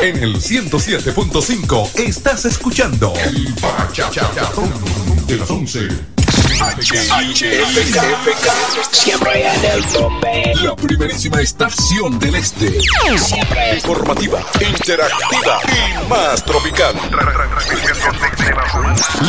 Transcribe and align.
En 0.00 0.22
el 0.22 0.36
107.5 0.36 1.98
estás 1.98 2.44
escuchando 2.44 3.12
El 3.16 3.52
Bachatón 3.60 4.72
de 5.26 5.36
las 5.36 5.50
11. 5.50 5.88
Siempre 8.92 9.54
en 9.54 9.64
el 9.64 9.84
tope. 9.86 10.54
La 10.62 10.76
primerísima 10.76 11.40
estación 11.40 12.16
del 12.20 12.36
este. 12.36 12.80
Siempre 13.18 13.74
Informativa, 13.74 14.40
interactiva 14.60 15.60
y 15.66 16.08
más 16.08 16.44
tropical. 16.44 16.94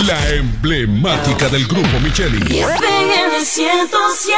La 0.05 0.29
emblemática 0.29 1.49
del 1.49 1.65
grupo 1.67 1.99
Micheli. 1.99 2.59
en 2.59 3.33
el 3.35 3.45
107. 3.45 4.37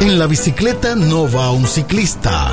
En 0.00 0.18
la 0.18 0.26
bicicleta 0.26 0.96
no 0.96 1.30
va 1.30 1.50
un 1.50 1.66
ciclista, 1.66 2.52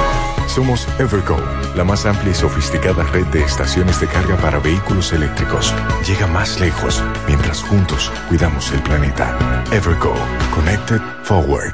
Somos 0.53 0.85
Evergo, 0.99 1.37
la 1.77 1.85
más 1.85 2.05
amplia 2.05 2.31
y 2.31 2.35
sofisticada 2.35 3.03
red 3.03 3.25
de 3.27 3.41
estaciones 3.41 4.01
de 4.01 4.07
carga 4.07 4.35
para 4.35 4.59
vehículos 4.59 5.13
eléctricos. 5.13 5.73
Llega 6.05 6.27
más 6.27 6.59
lejos 6.59 7.01
mientras 7.25 7.63
juntos 7.63 8.11
cuidamos 8.27 8.69
el 8.73 8.83
planeta. 8.83 9.63
Evergo, 9.71 10.13
Connected 10.53 10.99
Forward. 11.23 11.73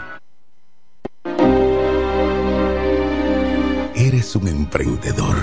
Eres 3.95 4.36
un 4.36 4.47
emprendedor. 4.47 5.38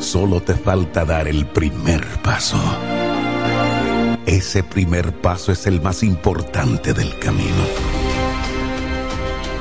Solo 0.00 0.40
te 0.40 0.54
falta 0.54 1.04
dar 1.04 1.28
el 1.28 1.46
primer 1.46 2.04
paso. 2.22 2.58
Ese 4.26 4.64
primer 4.64 5.12
paso 5.20 5.52
es 5.52 5.64
el 5.68 5.80
más 5.80 6.02
importante 6.02 6.92
del 6.92 7.16
camino. 7.20 7.62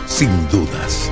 Sin 0.07 0.49
dudas, 0.49 1.11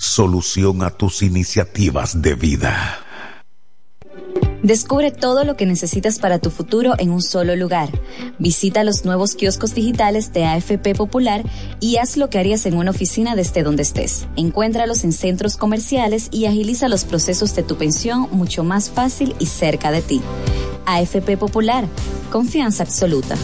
solución 0.00 0.82
a 0.82 0.88
tus 0.88 1.22
iniciativas 1.22 2.22
de 2.22 2.34
vida. 2.34 3.00
Descubre 4.62 5.10
todo 5.10 5.44
lo 5.44 5.56
que 5.56 5.66
necesitas 5.66 6.18
para 6.18 6.38
tu 6.38 6.50
futuro 6.50 6.94
en 6.98 7.10
un 7.10 7.22
solo 7.22 7.54
lugar. 7.54 7.90
Visita 8.38 8.82
los 8.82 9.04
nuevos 9.04 9.34
kioscos 9.34 9.74
digitales 9.74 10.32
de 10.32 10.44
AFP 10.44 10.94
Popular 10.94 11.42
y 11.80 11.96
haz 11.96 12.16
lo 12.16 12.30
que 12.30 12.38
harías 12.38 12.64
en 12.66 12.76
una 12.76 12.90
oficina 12.90 13.36
desde 13.36 13.62
donde 13.62 13.82
estés. 13.82 14.26
Encuéntralos 14.36 15.04
en 15.04 15.12
centros 15.12 15.56
comerciales 15.56 16.28
y 16.30 16.46
agiliza 16.46 16.88
los 16.88 17.04
procesos 17.04 17.54
de 17.54 17.62
tu 17.62 17.76
pensión 17.76 18.28
mucho 18.32 18.64
más 18.64 18.90
fácil 18.90 19.34
y 19.38 19.46
cerca 19.46 19.90
de 19.90 20.00
ti. 20.00 20.22
AFP 20.86 21.36
Popular, 21.38 21.86
confianza 22.30 22.82
absoluta. 22.82 23.36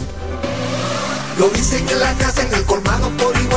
Lo 1.37 1.49
dicen 1.49 1.87
en 1.87 1.99
la 1.99 2.13
casa, 2.15 2.41
en 2.47 2.53
el 2.53 2.63
colmado 2.65 3.09
por 3.17 3.35
igual. 3.39 3.56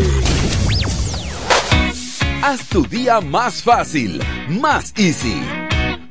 Haz 2.44 2.60
tu 2.68 2.86
día 2.86 3.20
más 3.20 3.64
fácil, 3.64 4.22
más 4.48 4.92
easy. 4.96 5.42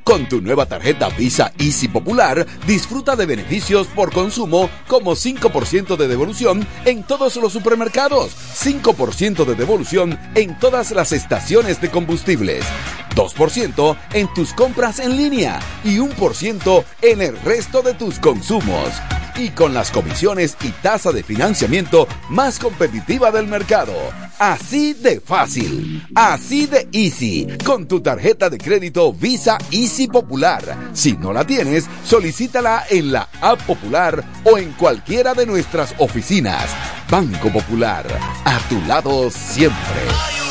Con 0.04 0.28
tu 0.28 0.42
nueva 0.42 0.66
tarjeta 0.66 1.10
Visa 1.10 1.54
Easy 1.60 1.88
Popular, 1.88 2.48
disfruta 2.66 3.16
de 3.16 3.28
beneficios 3.28 3.88
por 3.88 4.12
consumo 4.12 4.70
como 4.88 5.12
5% 5.16 5.96
de 5.96 6.08
devolución 6.08 6.66
en 6.86 7.04
todos 7.04 7.36
los 7.36 7.54
supermercados, 7.54 8.32
5% 8.56 9.46
de 9.46 9.56
devolución 9.56 10.20
en 10.34 10.58
todas 10.58 10.92
las 10.92 11.12
estaciones 11.12 11.82
de 11.82 11.92
combustibles, 11.92 12.66
2% 13.16 13.98
en 14.14 14.34
tus 14.34 14.54
compras 14.54 15.00
en 15.00 15.18
línea 15.18 15.60
y 15.84 15.98
1% 15.98 16.84
en 17.02 17.22
el 17.22 17.38
resto 17.42 17.82
de 17.82 17.94
tus 17.94 18.20
consumos. 18.20 18.90
Y 19.36 19.50
con 19.50 19.74
las 19.74 19.92
comisiones 19.92 20.58
y 20.62 20.70
tasa 20.70 21.12
de 21.12 21.24
financiamiento 21.24 22.08
más 22.30 22.60
competitiva 22.60 23.32
del 23.32 23.48
mercado. 23.48 23.94
Así 24.40 24.94
de 24.94 25.20
fácil, 25.20 26.06
así 26.16 26.66
de 26.66 26.88
easy, 26.92 27.48
con 27.64 27.88
tu 27.88 28.02
tarjeta 28.02 28.50
de 28.50 28.58
crédito 28.58 29.14
Visa 29.14 29.58
Easy 29.72 30.08
Popular. 30.08 30.92
Si 30.94 31.14
no 31.14 31.32
la 31.32 31.46
tienes, 31.46 31.86
solicítala 32.04 32.86
en 32.90 33.12
la 33.12 33.30
App 33.42 33.62
Popular 33.62 34.24
o 34.44 34.58
en 34.58 34.72
cualquiera 34.74 35.34
de 35.34 35.46
nuestras 35.46 35.96
oficinas. 35.98 36.66
Banco 37.10 37.50
Popular, 37.50 38.06
a 38.46 38.60
tu 38.68 38.82
lado 38.82 39.30
siempre. 39.30 40.51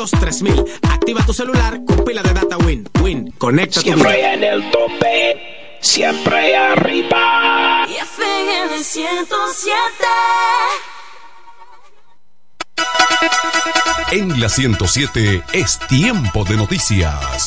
200 0.00 0.18
3000 0.18 0.64
Activa 0.88 1.24
tu 1.26 1.34
celular 1.34 1.80
con 1.84 2.04
pila 2.04 2.22
de 2.22 2.32
data 2.32 2.56
Win. 2.58 2.88
Win, 3.02 3.32
conecta 3.36 3.80
tu 3.80 3.86
Siempre 3.86 4.32
en 4.32 4.44
el 4.44 4.70
tope, 4.70 5.78
siempre 5.80 6.56
arriba. 6.56 7.86
Y 7.88 7.96
FM 7.96 8.82
107. 8.82 9.74
En 14.12 14.40
la 14.40 14.48
107 14.48 15.42
es 15.52 15.78
tiempo 15.88 16.44
de 16.44 16.56
noticias. 16.56 17.46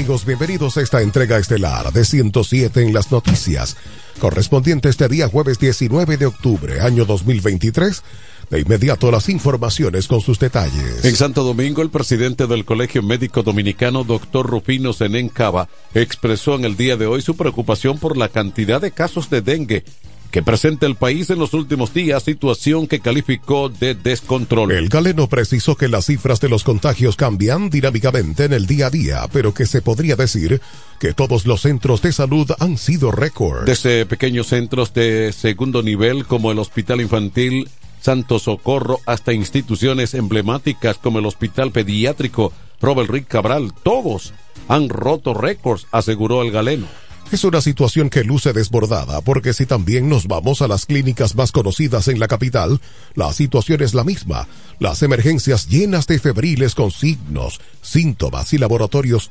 Amigos, 0.00 0.24
bienvenidos 0.24 0.78
a 0.78 0.80
esta 0.80 1.02
entrega 1.02 1.36
estelar 1.36 1.92
de 1.92 2.06
107 2.06 2.80
en 2.80 2.94
las 2.94 3.12
noticias, 3.12 3.76
correspondiente 4.18 4.88
este 4.88 5.08
día 5.08 5.28
jueves 5.28 5.58
19 5.58 6.16
de 6.16 6.24
octubre, 6.24 6.80
año 6.80 7.04
2023. 7.04 8.02
De 8.48 8.60
inmediato 8.60 9.10
las 9.10 9.28
informaciones 9.28 10.08
con 10.08 10.22
sus 10.22 10.38
detalles. 10.38 11.04
En 11.04 11.14
Santo 11.16 11.44
Domingo, 11.44 11.82
el 11.82 11.90
presidente 11.90 12.46
del 12.46 12.64
Colegio 12.64 13.02
Médico 13.02 13.42
Dominicano, 13.42 14.02
doctor 14.02 14.46
Rufino 14.46 14.94
Zenén 14.94 15.28
Cava, 15.28 15.68
expresó 15.92 16.54
en 16.54 16.64
el 16.64 16.78
día 16.78 16.96
de 16.96 17.04
hoy 17.04 17.20
su 17.20 17.36
preocupación 17.36 17.98
por 17.98 18.16
la 18.16 18.30
cantidad 18.30 18.80
de 18.80 18.92
casos 18.92 19.28
de 19.28 19.42
dengue 19.42 19.84
que 20.30 20.42
presenta 20.42 20.86
el 20.86 20.94
país 20.94 21.30
en 21.30 21.38
los 21.38 21.54
últimos 21.54 21.92
días, 21.92 22.22
situación 22.22 22.86
que 22.86 23.00
calificó 23.00 23.68
de 23.68 23.94
descontrol. 23.94 24.72
El 24.72 24.88
galeno 24.88 25.28
precisó 25.28 25.76
que 25.76 25.88
las 25.88 26.06
cifras 26.06 26.40
de 26.40 26.48
los 26.48 26.64
contagios 26.64 27.16
cambian 27.16 27.70
dinámicamente 27.70 28.44
en 28.44 28.52
el 28.52 28.66
día 28.66 28.86
a 28.86 28.90
día, 28.90 29.28
pero 29.32 29.52
que 29.54 29.66
se 29.66 29.82
podría 29.82 30.16
decir 30.16 30.60
que 30.98 31.12
todos 31.12 31.46
los 31.46 31.62
centros 31.62 32.02
de 32.02 32.12
salud 32.12 32.50
han 32.58 32.78
sido 32.78 33.10
récord. 33.10 33.64
Desde 33.64 34.06
pequeños 34.06 34.48
centros 34.48 34.94
de 34.94 35.32
segundo 35.32 35.82
nivel 35.82 36.26
como 36.26 36.52
el 36.52 36.58
Hospital 36.58 37.00
Infantil 37.00 37.68
Santo 38.00 38.38
Socorro 38.38 39.00
hasta 39.06 39.32
instituciones 39.32 40.14
emblemáticas 40.14 40.98
como 40.98 41.18
el 41.18 41.26
Hospital 41.26 41.70
Pediátrico 41.70 42.52
Robert 42.80 43.10
Rick 43.10 43.28
Cabral, 43.28 43.72
todos 43.82 44.32
han 44.68 44.88
roto 44.88 45.34
récords, 45.34 45.86
aseguró 45.90 46.42
el 46.42 46.50
galeno. 46.50 46.86
Es 47.32 47.44
una 47.44 47.60
situación 47.60 48.10
que 48.10 48.24
luce 48.24 48.52
desbordada, 48.52 49.20
porque 49.20 49.52
si 49.52 49.64
también 49.64 50.08
nos 50.08 50.26
vamos 50.26 50.62
a 50.62 50.68
las 50.68 50.84
clínicas 50.84 51.36
más 51.36 51.52
conocidas 51.52 52.08
en 52.08 52.18
la 52.18 52.26
capital, 52.26 52.80
la 53.14 53.32
situación 53.32 53.82
es 53.82 53.94
la 53.94 54.02
misma. 54.02 54.48
Las 54.80 55.04
emergencias 55.04 55.68
llenas 55.68 56.08
de 56.08 56.18
febriles 56.18 56.74
con 56.74 56.90
signos, 56.90 57.60
síntomas 57.82 58.52
y 58.52 58.58
laboratorios 58.58 59.30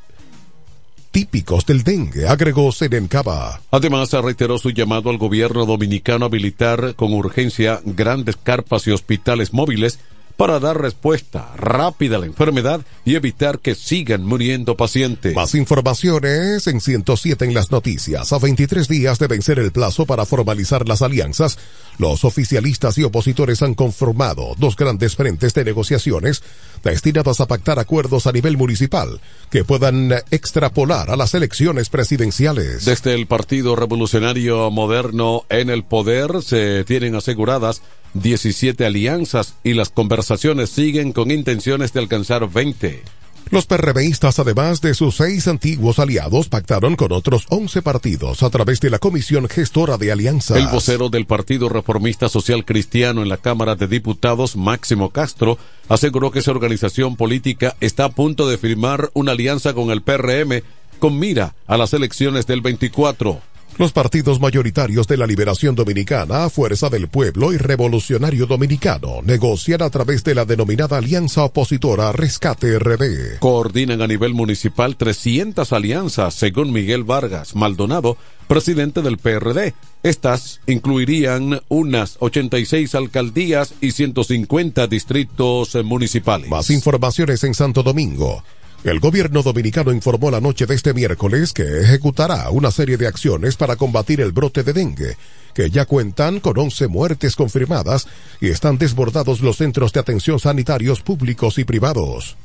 típicos 1.10 1.66
del 1.66 1.82
dengue, 1.82 2.26
agregó 2.26 2.72
Serencaba. 2.72 3.60
Además, 3.70 4.12
reiteró 4.12 4.56
su 4.56 4.70
llamado 4.70 5.10
al 5.10 5.18
gobierno 5.18 5.66
dominicano 5.66 6.24
a 6.24 6.28
habilitar 6.28 6.94
con 6.94 7.12
urgencia 7.12 7.82
grandes 7.84 8.36
carpas 8.36 8.86
y 8.86 8.92
hospitales 8.92 9.52
móviles 9.52 9.98
para 10.40 10.58
dar 10.58 10.80
respuesta 10.80 11.52
rápida 11.54 12.16
a 12.16 12.20
la 12.20 12.24
enfermedad 12.24 12.80
y 13.04 13.14
evitar 13.14 13.58
que 13.58 13.74
sigan 13.74 14.24
muriendo 14.24 14.74
pacientes. 14.74 15.34
Más 15.34 15.54
informaciones 15.54 16.66
en 16.66 16.80
107 16.80 17.44
en 17.44 17.52
las 17.52 17.70
noticias. 17.70 18.32
A 18.32 18.38
23 18.38 18.88
días 18.88 19.18
de 19.18 19.26
vencer 19.26 19.58
el 19.58 19.70
plazo 19.70 20.06
para 20.06 20.24
formalizar 20.24 20.88
las 20.88 21.02
alianzas, 21.02 21.58
los 21.98 22.24
oficialistas 22.24 22.96
y 22.96 23.02
opositores 23.02 23.60
han 23.60 23.74
conformado 23.74 24.54
dos 24.56 24.76
grandes 24.76 25.14
frentes 25.14 25.52
de 25.52 25.62
negociaciones 25.62 26.42
destinadas 26.82 27.40
a 27.40 27.46
pactar 27.46 27.78
acuerdos 27.78 28.26
a 28.26 28.32
nivel 28.32 28.56
municipal 28.56 29.20
que 29.50 29.64
puedan 29.64 30.10
extrapolar 30.30 31.10
a 31.10 31.16
las 31.16 31.34
elecciones 31.34 31.90
presidenciales. 31.90 32.86
Desde 32.86 33.12
el 33.12 33.26
Partido 33.26 33.76
Revolucionario 33.76 34.70
Moderno 34.70 35.44
en 35.50 35.68
el 35.68 35.84
poder 35.84 36.40
se 36.40 36.84
tienen 36.84 37.14
aseguradas 37.14 37.82
17 38.14 38.84
alianzas 38.84 39.54
y 39.62 39.74
las 39.74 39.90
conversaciones 39.90 40.70
siguen 40.70 41.12
con 41.12 41.30
intenciones 41.30 41.92
de 41.92 42.00
alcanzar 42.00 42.48
20. 42.50 43.02
Los 43.50 43.66
PRBistas, 43.66 44.38
además 44.38 44.80
de 44.80 44.94
sus 44.94 45.16
seis 45.16 45.48
antiguos 45.48 45.98
aliados, 45.98 46.48
pactaron 46.48 46.94
con 46.94 47.10
otros 47.10 47.46
11 47.48 47.82
partidos 47.82 48.44
a 48.44 48.50
través 48.50 48.80
de 48.80 48.90
la 48.90 49.00
Comisión 49.00 49.48
Gestora 49.48 49.98
de 49.98 50.12
Alianzas. 50.12 50.56
El 50.56 50.68
vocero 50.68 51.08
del 51.08 51.26
Partido 51.26 51.68
Reformista 51.68 52.28
Social 52.28 52.64
Cristiano 52.64 53.22
en 53.22 53.28
la 53.28 53.38
Cámara 53.38 53.74
de 53.74 53.88
Diputados, 53.88 54.54
Máximo 54.54 55.10
Castro, 55.10 55.58
aseguró 55.88 56.30
que 56.30 56.42
su 56.42 56.52
organización 56.52 57.16
política 57.16 57.74
está 57.80 58.04
a 58.04 58.10
punto 58.10 58.48
de 58.48 58.56
firmar 58.56 59.10
una 59.14 59.32
alianza 59.32 59.74
con 59.74 59.90
el 59.90 60.02
PRM 60.02 60.62
con 61.00 61.18
mira 61.18 61.56
a 61.66 61.76
las 61.76 61.92
elecciones 61.92 62.46
del 62.46 62.60
24. 62.60 63.40
Los 63.80 63.92
partidos 63.92 64.38
mayoritarios 64.40 65.08
de 65.08 65.16
la 65.16 65.26
Liberación 65.26 65.74
Dominicana, 65.74 66.50
Fuerza 66.50 66.90
del 66.90 67.08
Pueblo 67.08 67.50
y 67.50 67.56
Revolucionario 67.56 68.44
Dominicano 68.44 69.22
negocian 69.24 69.80
a 69.80 69.88
través 69.88 70.22
de 70.22 70.34
la 70.34 70.44
denominada 70.44 70.98
Alianza 70.98 71.44
Opositora 71.44 72.12
Rescate 72.12 72.78
RD. 72.78 73.38
Coordinan 73.38 74.02
a 74.02 74.06
nivel 74.06 74.34
municipal 74.34 74.96
300 74.96 75.72
alianzas, 75.72 76.34
según 76.34 76.74
Miguel 76.74 77.04
Vargas 77.04 77.56
Maldonado, 77.56 78.18
presidente 78.48 79.00
del 79.00 79.16
PRD. 79.16 79.72
Estas 80.02 80.60
incluirían 80.66 81.62
unas 81.68 82.18
86 82.20 82.94
alcaldías 82.94 83.72
y 83.80 83.92
150 83.92 84.88
distritos 84.88 85.74
municipales. 85.82 86.50
Más 86.50 86.68
informaciones 86.68 87.44
en 87.44 87.54
Santo 87.54 87.82
Domingo. 87.82 88.44
El 88.82 88.98
gobierno 88.98 89.42
dominicano 89.42 89.92
informó 89.92 90.30
la 90.30 90.40
noche 90.40 90.64
de 90.64 90.74
este 90.74 90.94
miércoles 90.94 91.52
que 91.52 91.82
ejecutará 91.82 92.48
una 92.48 92.70
serie 92.70 92.96
de 92.96 93.06
acciones 93.06 93.56
para 93.56 93.76
combatir 93.76 94.22
el 94.22 94.32
brote 94.32 94.62
de 94.62 94.72
dengue, 94.72 95.16
que 95.52 95.68
ya 95.68 95.84
cuentan 95.84 96.40
con 96.40 96.58
11 96.58 96.88
muertes 96.88 97.36
confirmadas 97.36 98.08
y 98.40 98.48
están 98.48 98.78
desbordados 98.78 99.42
los 99.42 99.58
centros 99.58 99.92
de 99.92 100.00
atención 100.00 100.40
sanitarios 100.40 101.02
públicos 101.02 101.58
y 101.58 101.64
privados. 101.64 102.38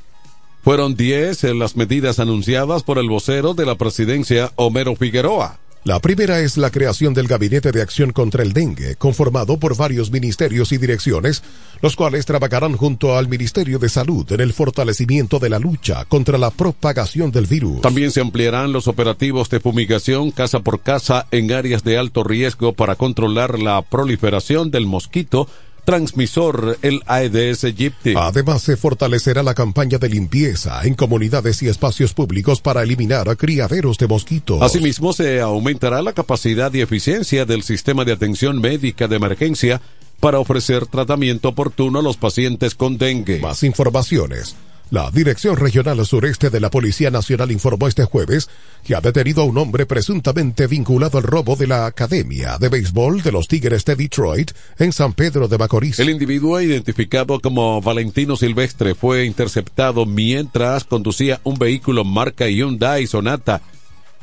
Fueron 0.61 0.95
10 0.95 1.43
las 1.55 1.77
medidas 1.77 2.19
anunciadas 2.19 2.83
por 2.83 2.97
el 2.97 3.07
vocero 3.07 3.53
de 3.53 3.65
la 3.65 3.75
presidencia, 3.75 4.51
Homero 4.57 4.97
Figueroa. 4.97 5.59
La 5.85 5.99
primera 5.99 6.39
es 6.39 6.57
la 6.57 6.71
creación 6.71 7.13
del 7.13 7.27
Gabinete 7.27 7.71
de 7.71 7.83
Acción 7.83 8.11
contra 8.11 8.41
el 8.41 8.53
Dengue, 8.53 8.95
conformado 8.95 9.59
por 9.59 9.77
varios 9.77 10.09
ministerios 10.09 10.71
y 10.71 10.79
direcciones, 10.79 11.43
los 11.79 11.95
cuales 11.95 12.25
trabajarán 12.25 12.75
junto 12.75 13.15
al 13.15 13.27
Ministerio 13.27 13.77
de 13.77 13.87
Salud 13.87 14.25
en 14.31 14.41
el 14.41 14.51
fortalecimiento 14.51 15.37
de 15.37 15.49
la 15.49 15.59
lucha 15.59 16.05
contra 16.05 16.39
la 16.39 16.49
propagación 16.49 17.29
del 17.29 17.45
virus. 17.45 17.81
También 17.81 18.09
se 18.09 18.19
ampliarán 18.19 18.71
los 18.71 18.87
operativos 18.87 19.47
de 19.51 19.59
fumigación 19.59 20.31
casa 20.31 20.61
por 20.61 20.81
casa 20.81 21.27
en 21.29 21.51
áreas 21.51 21.83
de 21.83 21.99
alto 21.99 22.23
riesgo 22.23 22.73
para 22.73 22.95
controlar 22.95 23.59
la 23.59 23.79
proliferación 23.83 24.71
del 24.71 24.87
mosquito 24.87 25.47
transmisor 25.85 26.77
el 26.81 27.01
Aedes 27.05 27.63
aegypti. 27.63 28.13
Además, 28.17 28.63
se 28.63 28.75
fortalecerá 28.75 29.43
la 29.43 29.53
campaña 29.53 29.97
de 29.97 30.09
limpieza 30.09 30.81
en 30.83 30.95
comunidades 30.95 31.61
y 31.63 31.69
espacios 31.69 32.13
públicos 32.13 32.59
para 32.59 32.83
eliminar 32.83 33.29
a 33.29 33.35
criaderos 33.35 33.97
de 33.97 34.07
mosquitos. 34.07 34.61
Asimismo, 34.61 35.13
se 35.13 35.39
aumentará 35.39 36.01
la 36.01 36.13
capacidad 36.13 36.73
y 36.73 36.81
eficiencia 36.81 37.45
del 37.45 37.63
sistema 37.63 38.03
de 38.03 38.11
atención 38.11 38.59
médica 38.59 39.07
de 39.07 39.15
emergencia 39.15 39.81
para 40.19 40.39
ofrecer 40.39 40.87
tratamiento 40.87 41.49
oportuno 41.49 41.99
a 41.99 42.01
los 42.01 42.17
pacientes 42.17 42.75
con 42.75 42.97
dengue. 42.97 43.39
Más 43.39 43.63
informaciones 43.63 44.55
la 44.91 45.09
Dirección 45.11 45.57
Regional 45.57 46.05
Sureste 46.05 46.49
de 46.49 46.59
la 46.59 46.69
Policía 46.69 47.09
Nacional 47.09 47.51
informó 47.51 47.87
este 47.87 48.05
jueves 48.05 48.49
que 48.83 48.95
ha 48.95 49.01
detenido 49.01 49.41
a 49.41 49.45
un 49.45 49.57
hombre 49.57 49.85
presuntamente 49.85 50.67
vinculado 50.67 51.17
al 51.17 51.23
robo 51.23 51.55
de 51.55 51.67
la 51.67 51.85
Academia 51.85 52.57
de 52.59 52.69
Béisbol 52.69 53.21
de 53.21 53.31
los 53.31 53.47
Tigres 53.47 53.83
de 53.85 53.95
Detroit 53.95 54.51
en 54.77 54.93
San 54.93 55.13
Pedro 55.13 55.47
de 55.47 55.57
Macorís. 55.57 55.99
El 55.99 56.09
individuo 56.09 56.61
identificado 56.61 57.39
como 57.39 57.81
Valentino 57.81 58.35
Silvestre 58.35 58.95
fue 58.95 59.25
interceptado 59.25 60.05
mientras 60.05 60.83
conducía 60.83 61.39
un 61.43 61.57
vehículo 61.57 62.03
marca 62.03 62.47
Hyundai 62.47 63.07
Sonata 63.07 63.61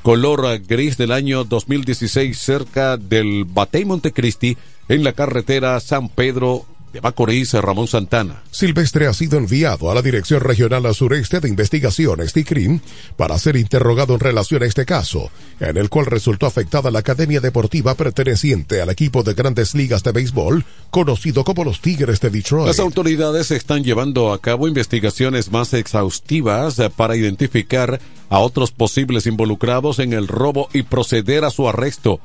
color 0.02 0.60
gris 0.66 0.96
del 0.96 1.12
año 1.12 1.44
2016 1.44 2.36
cerca 2.36 2.96
del 2.96 3.44
Batey 3.44 3.84
Montecristi 3.84 4.56
en 4.88 5.04
la 5.04 5.12
carretera 5.12 5.78
San 5.80 6.08
Pedro 6.08 6.66
de 6.92 7.00
Macorís, 7.00 7.52
Ramón 7.54 7.88
Santana. 7.88 8.42
Silvestre 8.50 9.06
ha 9.06 9.14
sido 9.14 9.38
enviado 9.38 9.90
a 9.90 9.94
la 9.94 10.02
Dirección 10.02 10.40
Regional 10.40 10.94
Sureste 10.94 11.40
de 11.40 11.48
Investigaciones 11.48 12.32
TICRIM 12.32 12.80
para 13.16 13.38
ser 13.38 13.56
interrogado 13.56 14.14
en 14.14 14.20
relación 14.20 14.62
a 14.62 14.66
este 14.66 14.84
caso, 14.84 15.30
en 15.58 15.76
el 15.76 15.88
cual 15.88 16.06
resultó 16.06 16.46
afectada 16.46 16.90
la 16.90 16.98
Academia 16.98 17.40
Deportiva 17.40 17.94
perteneciente 17.94 18.82
al 18.82 18.90
equipo 18.90 19.22
de 19.22 19.34
grandes 19.34 19.74
ligas 19.74 20.02
de 20.02 20.12
béisbol, 20.12 20.64
conocido 20.90 21.44
como 21.44 21.64
los 21.64 21.80
Tigres 21.80 22.20
de 22.20 22.30
Detroit. 22.30 22.66
Las 22.66 22.80
autoridades 22.80 23.50
están 23.50 23.82
llevando 23.82 24.32
a 24.32 24.40
cabo 24.40 24.68
investigaciones 24.68 25.50
más 25.50 25.72
exhaustivas 25.72 26.80
para 26.96 27.16
identificar 27.16 28.00
a 28.28 28.38
otros 28.38 28.70
posibles 28.70 29.26
involucrados 29.26 29.98
en 29.98 30.12
el 30.12 30.28
robo 30.28 30.68
y 30.72 30.82
proceder 30.82 31.44
a 31.44 31.50
su 31.50 31.68
arresto 31.68 32.20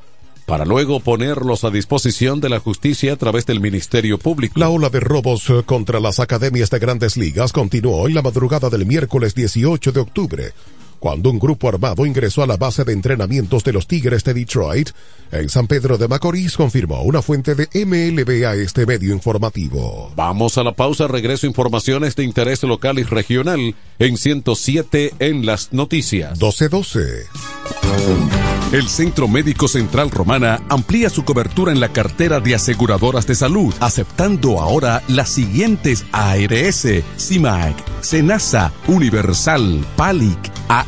para 0.48 0.64
luego 0.64 1.00
ponerlos 1.00 1.64
a 1.64 1.70
disposición 1.70 2.40
de 2.40 2.48
la 2.48 2.58
justicia 2.58 3.12
a 3.12 3.16
través 3.16 3.44
del 3.44 3.60
Ministerio 3.60 4.16
Público. 4.16 4.58
La 4.58 4.70
ola 4.70 4.88
de 4.88 4.98
robos 4.98 5.50
eh, 5.50 5.62
contra 5.66 6.00
las 6.00 6.20
academias 6.20 6.70
de 6.70 6.78
grandes 6.78 7.18
ligas 7.18 7.52
continuó 7.52 8.08
en 8.08 8.14
la 8.14 8.22
madrugada 8.22 8.70
del 8.70 8.86
miércoles 8.86 9.34
18 9.34 9.92
de 9.92 10.00
octubre, 10.00 10.52
cuando 10.98 11.30
un 11.30 11.38
grupo 11.38 11.68
armado 11.68 12.06
ingresó 12.06 12.42
a 12.42 12.46
la 12.46 12.56
base 12.56 12.84
de 12.84 12.92
entrenamientos 12.92 13.64
de 13.64 13.72
los 13.72 13.86
Tigres 13.86 14.24
de 14.24 14.34
Detroit 14.34 14.90
en 15.32 15.48
San 15.48 15.66
Pedro 15.66 15.98
de 15.98 16.08
Macorís, 16.08 16.56
confirmó 16.56 17.02
una 17.02 17.22
fuente 17.22 17.54
de 17.54 17.68
MLB 17.84 18.46
a 18.46 18.54
este 18.54 18.86
medio 18.86 19.12
informativo. 19.12 20.12
Vamos 20.16 20.58
a 20.58 20.64
la 20.64 20.72
pausa, 20.72 21.06
regreso 21.06 21.46
informaciones 21.46 22.16
de 22.16 22.24
interés 22.24 22.62
local 22.62 22.98
y 22.98 23.02
regional 23.02 23.74
en 23.98 24.16
107 24.16 25.14
en 25.18 25.46
las 25.46 25.72
noticias. 25.72 26.32
1212. 26.32 27.26
El 28.72 28.86
Centro 28.88 29.28
Médico 29.28 29.66
Central 29.66 30.10
Romana 30.10 30.60
amplía 30.68 31.08
su 31.08 31.24
cobertura 31.24 31.72
en 31.72 31.80
la 31.80 31.88
cartera 31.88 32.38
de 32.38 32.54
aseguradoras 32.54 33.26
de 33.26 33.34
salud, 33.34 33.74
aceptando 33.80 34.60
ahora 34.60 35.02
las 35.08 35.30
siguientes 35.30 36.04
ARS, 36.12 36.86
CIMAC, 37.16 37.74
SENASA, 38.02 38.72
Universal, 38.86 39.86
PALIC, 39.96 40.38
ARL 40.68 40.87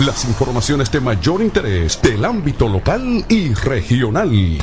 las 0.00 0.24
informaciones 0.24 0.90
de 0.90 1.00
mayor 1.00 1.42
interés 1.42 2.00
del 2.00 2.24
ámbito 2.24 2.68
local 2.68 3.24
y 3.28 3.52
regional. 3.52 4.58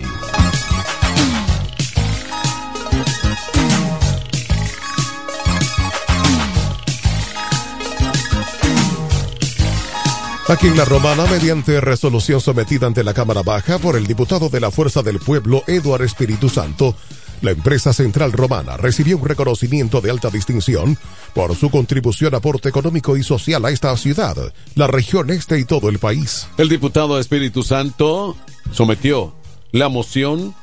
Aquí 10.48 10.68
en 10.68 10.78
La 10.78 10.86
Romana, 10.86 11.26
mediante 11.26 11.82
resolución 11.82 12.40
sometida 12.40 12.88
ante 12.88 13.04
la 13.04 13.14
Cámara 13.14 13.44
Baja 13.44 13.78
por 13.80 13.98
el 13.98 14.08
diputado 14.08 14.50
de 14.50 14.62
la 14.62 14.72
Fuerza 14.72 15.04
del 15.04 15.20
Pueblo, 15.20 15.64
Eduardo 15.68 16.06
Espíritu 16.06 16.50
Santo, 16.50 16.96
la 17.42 17.52
empresa 17.52 17.94
Central 17.94 18.32
Romana 18.32 18.78
recibió 18.78 19.18
un 19.18 19.26
reconocimiento 19.26 20.02
de 20.02 20.12
alta 20.12 20.30
distinción 20.30 20.98
por 21.34 21.56
su 21.56 21.70
contribución, 21.70 22.36
aporte 22.36 22.70
económico 22.70 23.18
y 23.18 23.24
social 23.24 23.66
a 23.66 23.72
esta 23.72 23.96
ciudad, 23.98 24.54
la 24.76 24.88
región 24.88 25.30
este 25.30 25.60
y 25.60 25.66
todo 25.66 25.90
el 25.90 26.00
país. 26.00 26.48
El 26.58 26.70
diputado 26.70 27.20
Espíritu 27.20 27.64
Santo 27.64 28.36
sometió 28.72 29.34
la 29.72 29.90
moción 29.90 30.56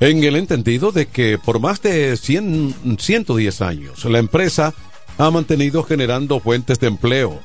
en 0.00 0.24
el 0.24 0.36
entendido 0.36 0.92
de 0.92 1.06
que 1.06 1.38
por 1.38 1.60
más 1.60 1.82
de 1.82 2.16
100, 2.16 2.98
110 2.98 3.62
años 3.62 4.04
la 4.04 4.18
empresa 4.18 4.74
ha 5.18 5.30
mantenido 5.30 5.82
generando 5.82 6.40
fuentes 6.40 6.80
de 6.80 6.86
empleo 6.86 7.40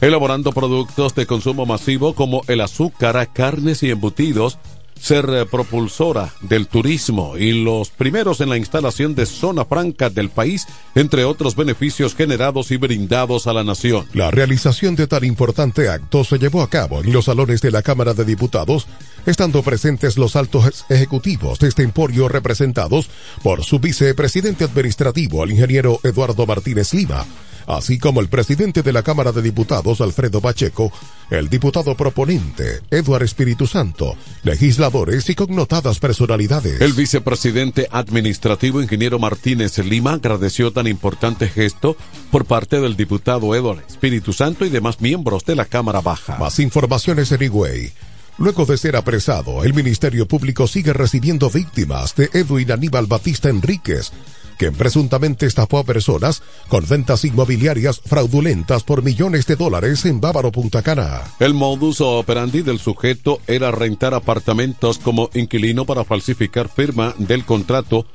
elaborando 0.00 0.52
productos 0.52 1.14
de 1.14 1.26
consumo 1.26 1.66
masivo 1.66 2.14
como 2.14 2.42
el 2.48 2.60
azúcar, 2.60 3.30
carnes 3.32 3.82
y 3.82 3.90
embutidos, 3.90 4.58
ser 5.00 5.28
eh, 5.30 5.46
propulsora 5.46 6.32
del 6.40 6.66
turismo 6.66 7.36
y 7.36 7.52
los 7.64 7.90
primeros 7.90 8.40
en 8.40 8.48
la 8.48 8.56
instalación 8.56 9.14
de 9.14 9.26
zona 9.26 9.64
franca 9.64 10.10
del 10.10 10.30
país, 10.30 10.66
entre 10.94 11.24
otros 11.24 11.56
beneficios 11.56 12.14
generados 12.14 12.70
y 12.70 12.76
brindados 12.76 13.46
a 13.46 13.52
la 13.52 13.64
nación. 13.64 14.06
La 14.12 14.30
realización 14.30 14.96
de 14.96 15.06
tan 15.06 15.24
importante 15.24 15.88
acto 15.88 16.24
se 16.24 16.38
llevó 16.38 16.62
a 16.62 16.70
cabo 16.70 17.00
en 17.00 17.12
los 17.12 17.26
salones 17.26 17.60
de 17.60 17.70
la 17.70 17.82
Cámara 17.82 18.14
de 18.14 18.24
Diputados, 18.24 18.86
estando 19.26 19.62
presentes 19.62 20.16
los 20.16 20.36
altos 20.36 20.84
ejecutivos 20.88 21.58
de 21.58 21.68
este 21.68 21.82
emporio 21.82 22.28
representados 22.28 23.08
por 23.42 23.64
su 23.64 23.78
vicepresidente 23.78 24.64
administrativo, 24.64 25.44
el 25.44 25.52
ingeniero 25.52 26.00
Eduardo 26.02 26.46
Martínez 26.46 26.92
Lima, 26.94 27.24
así 27.66 27.98
como 27.98 28.20
el 28.20 28.28
presidente 28.28 28.82
de 28.82 28.92
la 28.92 29.02
Cámara 29.02 29.32
de 29.32 29.42
Diputados, 29.42 30.00
Alfredo 30.00 30.40
Pacheco, 30.40 30.92
el 31.30 31.48
diputado 31.48 31.96
proponente, 31.96 32.80
Eduardo 32.90 33.24
Espíritu 33.24 33.66
Santo, 33.66 34.16
y 35.28 35.34
connotadas 35.34 35.98
personalidades. 35.98 36.80
El 36.80 36.92
vicepresidente 36.92 37.88
administrativo, 37.90 38.82
ingeniero 38.82 39.18
Martínez 39.18 39.78
Lima, 39.78 40.12
agradeció 40.12 40.72
tan 40.72 40.86
importante 40.86 41.48
gesto 41.48 41.96
por 42.30 42.44
parte 42.44 42.80
del 42.80 42.94
diputado 42.94 43.54
Eduardo 43.54 43.82
Espíritu 43.88 44.34
Santo 44.34 44.66
y 44.66 44.68
demás 44.68 45.00
miembros 45.00 45.44
de 45.46 45.54
la 45.54 45.64
Cámara 45.64 46.02
Baja. 46.02 46.36
Más 46.38 46.58
informaciones 46.58 47.32
en 47.32 47.42
Higüey. 47.42 47.92
Luego 48.36 48.66
de 48.66 48.76
ser 48.76 48.96
apresado, 48.96 49.64
el 49.64 49.72
Ministerio 49.72 50.28
Público 50.28 50.66
sigue 50.66 50.92
recibiendo 50.92 51.48
víctimas 51.48 52.14
de 52.14 52.28
Edwin 52.34 52.72
Aníbal 52.72 53.06
Batista 53.06 53.48
Enríquez, 53.48 54.12
quien 54.58 54.74
presuntamente 54.74 55.46
estafó 55.46 55.78
a 55.78 55.84
personas 55.84 56.42
con 56.68 56.86
ventas 56.88 57.24
inmobiliarias 57.24 58.00
fraudulentas 58.04 58.82
por 58.82 59.02
millones 59.02 59.46
de 59.46 59.56
dólares 59.56 60.04
en 60.04 60.20
Bávaro 60.20 60.52
Punta 60.52 60.82
Cana. 60.82 61.22
El 61.40 61.54
modus 61.54 62.00
operandi 62.00 62.62
del 62.62 62.78
sujeto 62.78 63.40
era 63.46 63.70
rentar 63.70 64.14
apartamentos 64.14 64.98
como 64.98 65.30
inquilino 65.34 65.84
para 65.84 66.04
falsificar 66.04 66.68
firma 66.68 67.14
del 67.18 67.44
contrato 67.44 68.06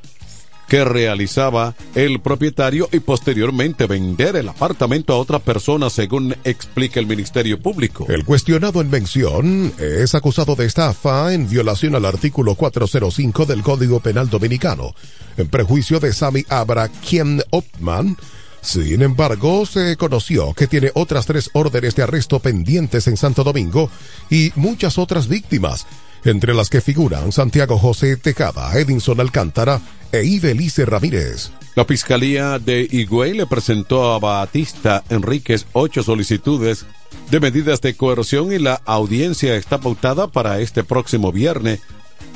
que 0.70 0.84
realizaba 0.84 1.74
el 1.96 2.20
propietario 2.20 2.88
y 2.92 3.00
posteriormente 3.00 3.86
vender 3.86 4.36
el 4.36 4.48
apartamento 4.48 5.12
a 5.12 5.18
otra 5.18 5.40
persona, 5.40 5.90
según 5.90 6.36
explica 6.44 7.00
el 7.00 7.08
Ministerio 7.08 7.60
Público. 7.60 8.06
El 8.08 8.24
cuestionado 8.24 8.80
en 8.80 8.88
mención 8.88 9.72
es 9.80 10.14
acusado 10.14 10.54
de 10.54 10.66
estafa 10.66 11.34
en 11.34 11.50
violación 11.50 11.96
al 11.96 12.04
artículo 12.04 12.54
405 12.54 13.46
del 13.46 13.64
Código 13.64 13.98
Penal 13.98 14.30
Dominicano, 14.30 14.94
en 15.36 15.48
prejuicio 15.48 15.98
de 15.98 16.12
Sami 16.12 16.44
Abra 16.48 16.88
quien 16.88 17.42
Opman. 17.50 18.16
Sin 18.60 19.02
embargo, 19.02 19.66
se 19.66 19.96
conoció 19.96 20.54
que 20.54 20.68
tiene 20.68 20.92
otras 20.94 21.26
tres 21.26 21.50
órdenes 21.52 21.96
de 21.96 22.04
arresto 22.04 22.38
pendientes 22.38 23.08
en 23.08 23.16
Santo 23.16 23.42
Domingo 23.42 23.90
y 24.30 24.52
muchas 24.54 24.98
otras 24.98 25.26
víctimas, 25.26 25.84
entre 26.24 26.54
las 26.54 26.68
que 26.68 26.80
figuran 26.80 27.32
Santiago 27.32 27.78
José 27.78 28.16
Tejada, 28.16 28.78
Edinson 28.78 29.20
Alcántara 29.20 29.80
e 30.12 30.24
Ibelice 30.24 30.84
Ramírez. 30.84 31.50
La 31.76 31.84
Fiscalía 31.84 32.58
de 32.58 32.86
Higüey 32.90 33.34
le 33.34 33.46
presentó 33.46 34.12
a 34.12 34.18
Batista 34.18 35.04
Enríquez 35.08 35.66
ocho 35.72 36.02
solicitudes 36.02 36.84
de 37.30 37.40
medidas 37.40 37.80
de 37.80 37.94
coerción 37.94 38.52
y 38.52 38.58
la 38.58 38.80
audiencia 38.84 39.54
está 39.54 39.78
pautada 39.78 40.26
para 40.26 40.60
este 40.60 40.82
próximo 40.82 41.30
viernes 41.32 41.80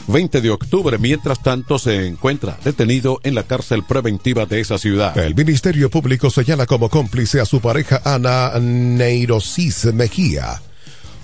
20 0.06 0.40
de 0.40 0.50
octubre. 0.50 0.98
Mientras 0.98 1.42
tanto, 1.42 1.78
se 1.78 2.06
encuentra 2.06 2.58
detenido 2.64 3.20
en 3.24 3.34
la 3.34 3.42
cárcel 3.42 3.82
preventiva 3.82 4.46
de 4.46 4.60
esa 4.60 4.78
ciudad. 4.78 5.16
El 5.18 5.34
Ministerio 5.34 5.90
Público 5.90 6.30
señala 6.30 6.66
como 6.66 6.88
cómplice 6.88 7.40
a 7.40 7.44
su 7.44 7.60
pareja 7.60 8.00
Ana 8.04 8.52
Neirosis 8.60 9.86
Mejía 9.92 10.60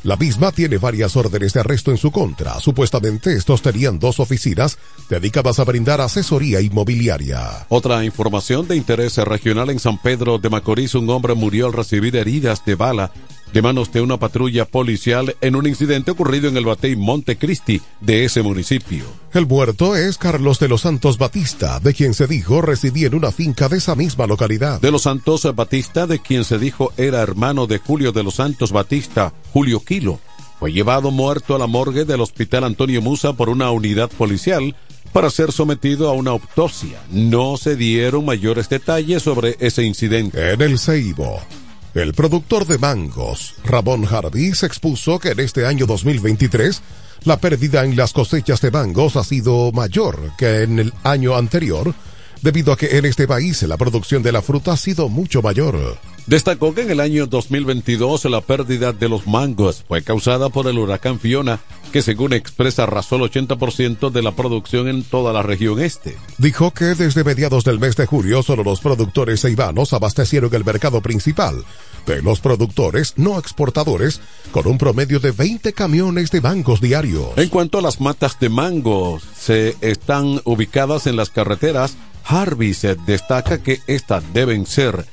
la 0.03 0.17
misma 0.17 0.53
tiene 0.53 0.79
varias 0.79 1.17
órdenes 1.17 1.53
de 1.53 1.61
arresto 1.61 1.91
en 1.91 1.97
su 1.97 2.11
contra. 2.11 2.59
Supuestamente 2.61 3.35
estos 3.35 3.63
tenían 3.63 3.99
dos 3.99 4.21
oficinas 4.21 4.79
dedicadas 5.09 5.59
a 5.59 5.65
brindar 5.65 6.01
asesoría 6.01 6.61
inmobiliaria. 6.61 7.67
Otra 7.69 8.05
información 8.05 8.67
de 8.67 8.77
interés 8.77 9.17
regional 9.19 9.71
en 9.71 9.79
San 9.79 9.99
Pedro 9.99 10.39
de 10.39 10.49
Macorís, 10.49 10.95
un 10.95 11.11
hombre 11.11 11.35
murió 11.35 11.67
al 11.67 11.73
recibir 11.73 12.17
heridas 12.17 12.65
de 12.65 12.75
bala 12.75 13.13
de 13.53 13.63
manos 13.63 13.93
de 13.93 14.01
una 14.01 14.19
patrulla 14.19 14.65
policial 14.65 15.37
en 15.41 15.57
un 15.57 15.67
incidente 15.67 16.11
ocurrido 16.11 16.49
en 16.49 16.57
el 16.57 16.65
Batey 16.65 16.97
Montecristi 16.97 17.81
de 18.01 18.25
ese 18.25 18.43
municipio. 18.43 19.05
El 19.33 19.47
muerto 19.47 19.97
es 19.97 20.19
Carlos 20.19 20.59
de 20.59 20.69
los 20.69 20.83
Santos 20.83 21.19
Batista, 21.19 21.81
de 21.81 21.95
quien 21.95 22.15
se 22.15 22.27
dijo 22.27 22.61
residía 22.61 23.09
en 23.09 23.15
una 23.15 23.33
finca 23.33 23.69
de 23.69 23.79
esa 23.79 23.95
misma 23.95 24.27
localidad. 24.27 24.81
De 24.81 24.91
los 24.91 25.03
Santos 25.03 25.47
Batista, 25.55 26.07
de 26.07 26.21
quien 26.21 26.45
se 26.45 26.59
dijo 26.59 26.93
era 26.97 27.21
hermano 27.21 27.67
de 27.67 27.79
Julio 27.79 28.13
de 28.13 28.23
los 28.23 28.35
Santos 28.35 28.73
Batista, 28.73 29.33
Julio 29.53 29.81
Quilo, 29.85 30.21
fue 30.59 30.73
llevado 30.73 31.11
muerto 31.11 31.55
a 31.55 31.59
la 31.59 31.67
morgue 31.67 32.05
del 32.05 32.21
Hospital 32.21 32.65
Antonio 32.65 33.01
Musa 33.01 33.33
por 33.33 33.49
una 33.49 33.71
unidad 33.71 34.11
policial 34.11 34.77
para 35.13 35.31
ser 35.31 35.53
sometido 35.53 36.09
a 36.09 36.13
una 36.13 36.31
autopsia. 36.33 37.01
No 37.11 37.57
se 37.57 37.77
dieron 37.77 38.25
mayores 38.25 38.69
detalles 38.69 39.23
sobre 39.23 39.57
ese 39.61 39.85
incidente. 39.85 40.53
En 40.53 40.61
el 40.61 40.79
Ceibo, 40.79 41.41
el 41.95 42.15
productor 42.15 42.67
de 42.67 42.79
mangos, 42.79 43.55
Ramón 43.65 44.05
Jarvis, 44.05 44.63
expuso 44.63 45.19
que 45.19 45.31
en 45.31 45.41
este 45.41 45.67
año 45.67 45.87
2023 45.87 46.83
la 47.25 47.39
pérdida 47.39 47.85
en 47.85 47.97
las 47.97 48.13
cosechas 48.13 48.61
de 48.61 48.71
mangos 48.71 49.17
ha 49.17 49.25
sido 49.25 49.73
mayor 49.73 50.33
que 50.39 50.63
en 50.63 50.79
el 50.79 50.93
año 51.03 51.37
anterior, 51.37 51.95
debido 52.43 52.73
a 52.73 52.77
que 52.77 52.97
en 52.99 53.05
este 53.05 53.27
país 53.27 53.63
la 53.65 53.77
producción 53.77 54.23
de 54.23 54.33
la 54.33 54.41
fruta 54.41 54.73
ha 54.73 54.77
sido 54.77 55.09
mucho 55.09 55.43
mayor. 55.43 55.99
Destacó 56.31 56.73
que 56.73 56.83
en 56.83 56.93
el 56.93 57.01
año 57.01 57.27
2022 57.27 58.27
la 58.27 58.41
pérdida 58.41 58.93
de 58.93 59.09
los 59.09 59.27
mangos 59.27 59.85
fue 59.89 60.01
causada 60.05 60.49
por 60.49 60.69
el 60.69 60.79
huracán 60.79 61.19
Fiona, 61.19 61.59
que 61.93 62.03
según 62.03 62.35
expresa 62.35 62.85
arrasó 62.85 63.17
el 63.17 63.23
80% 63.23 64.13
de 64.13 64.23
la 64.23 64.31
producción 64.31 64.87
en 64.87 65.03
toda 65.03 65.33
la 65.33 65.43
región 65.43 65.81
este. 65.81 66.17
Dijo 66.39 66.71
que 66.71 66.85
desde 66.85 67.25
mediados 67.25 67.65
del 67.65 67.81
mes 67.81 67.97
de 67.97 68.07
julio 68.07 68.45
solo 68.45 68.63
los 68.63 68.79
productores 68.79 69.41
ceibanos 69.41 69.93
abastecieron 69.93 70.55
el 70.55 70.65
mercado 70.65 71.01
principal 71.01 71.65
de 72.07 72.23
los 72.23 72.39
productores 72.39 73.15
no 73.17 73.37
exportadores 73.37 74.21
con 74.53 74.69
un 74.69 74.79
promedio 74.79 75.19
de 75.19 75.33
20 75.33 75.73
camiones 75.73 76.31
de 76.31 76.41
mangos 76.43 76.81
diarios. 76.81 77.31
En 77.39 77.49
cuanto 77.49 77.79
a 77.79 77.83
las 77.83 78.01
matas 78.01 78.39
de 78.39 78.51
mangos, 78.51 79.25
se 79.37 79.75
están 79.81 80.41
ubicadas 80.45 81.09
en 81.09 81.17
las 81.17 81.31
carreteras. 81.31 81.97
Jarvis 82.23 82.87
destaca 83.05 83.61
que 83.65 83.81
estas 83.89 84.23
deben 84.33 84.65
ser 84.65 85.07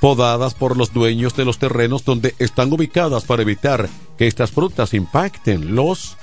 podadas 0.00 0.54
por 0.54 0.76
los 0.76 0.92
dueños 0.92 1.36
de 1.36 1.44
los 1.44 1.58
terrenos 1.58 2.04
donde 2.04 2.34
están 2.38 2.72
ubicadas 2.72 3.24
para 3.24 3.42
evitar 3.42 3.88
que 4.18 4.26
estas 4.26 4.50
frutas 4.50 4.94
impacten 4.94 5.74
los 5.74 6.16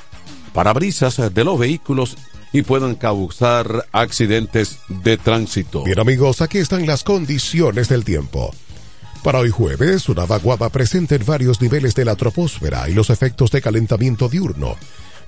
parabrisas 0.54 1.34
de 1.34 1.44
los 1.44 1.58
vehículos 1.58 2.18
y 2.54 2.64
puedan 2.64 2.96
causar 2.96 3.88
accidentes 3.92 4.80
de 4.90 5.18
tránsito. 5.18 5.84
Bien 5.84 6.00
amigos, 6.00 6.42
aquí 6.42 6.58
están 6.58 6.86
las 6.86 7.04
condiciones 7.04 7.88
del 7.88 8.04
tiempo. 8.04 8.54
Para 9.24 9.40
hoy 9.40 9.52
jueves, 9.52 10.10
una 10.10 10.26
vaguada 10.26 10.70
presente 10.70 11.16
en 11.16 11.26
varios 11.26 11.62
niveles 11.62 11.94
de 11.96 12.06
la 12.06 12.16
troposfera 12.16 12.90
y 12.90 12.94
los 12.94 13.10
efectos 13.10 13.52
de 13.52 13.62
calentamiento 13.62 14.28
diurno 14.28 14.76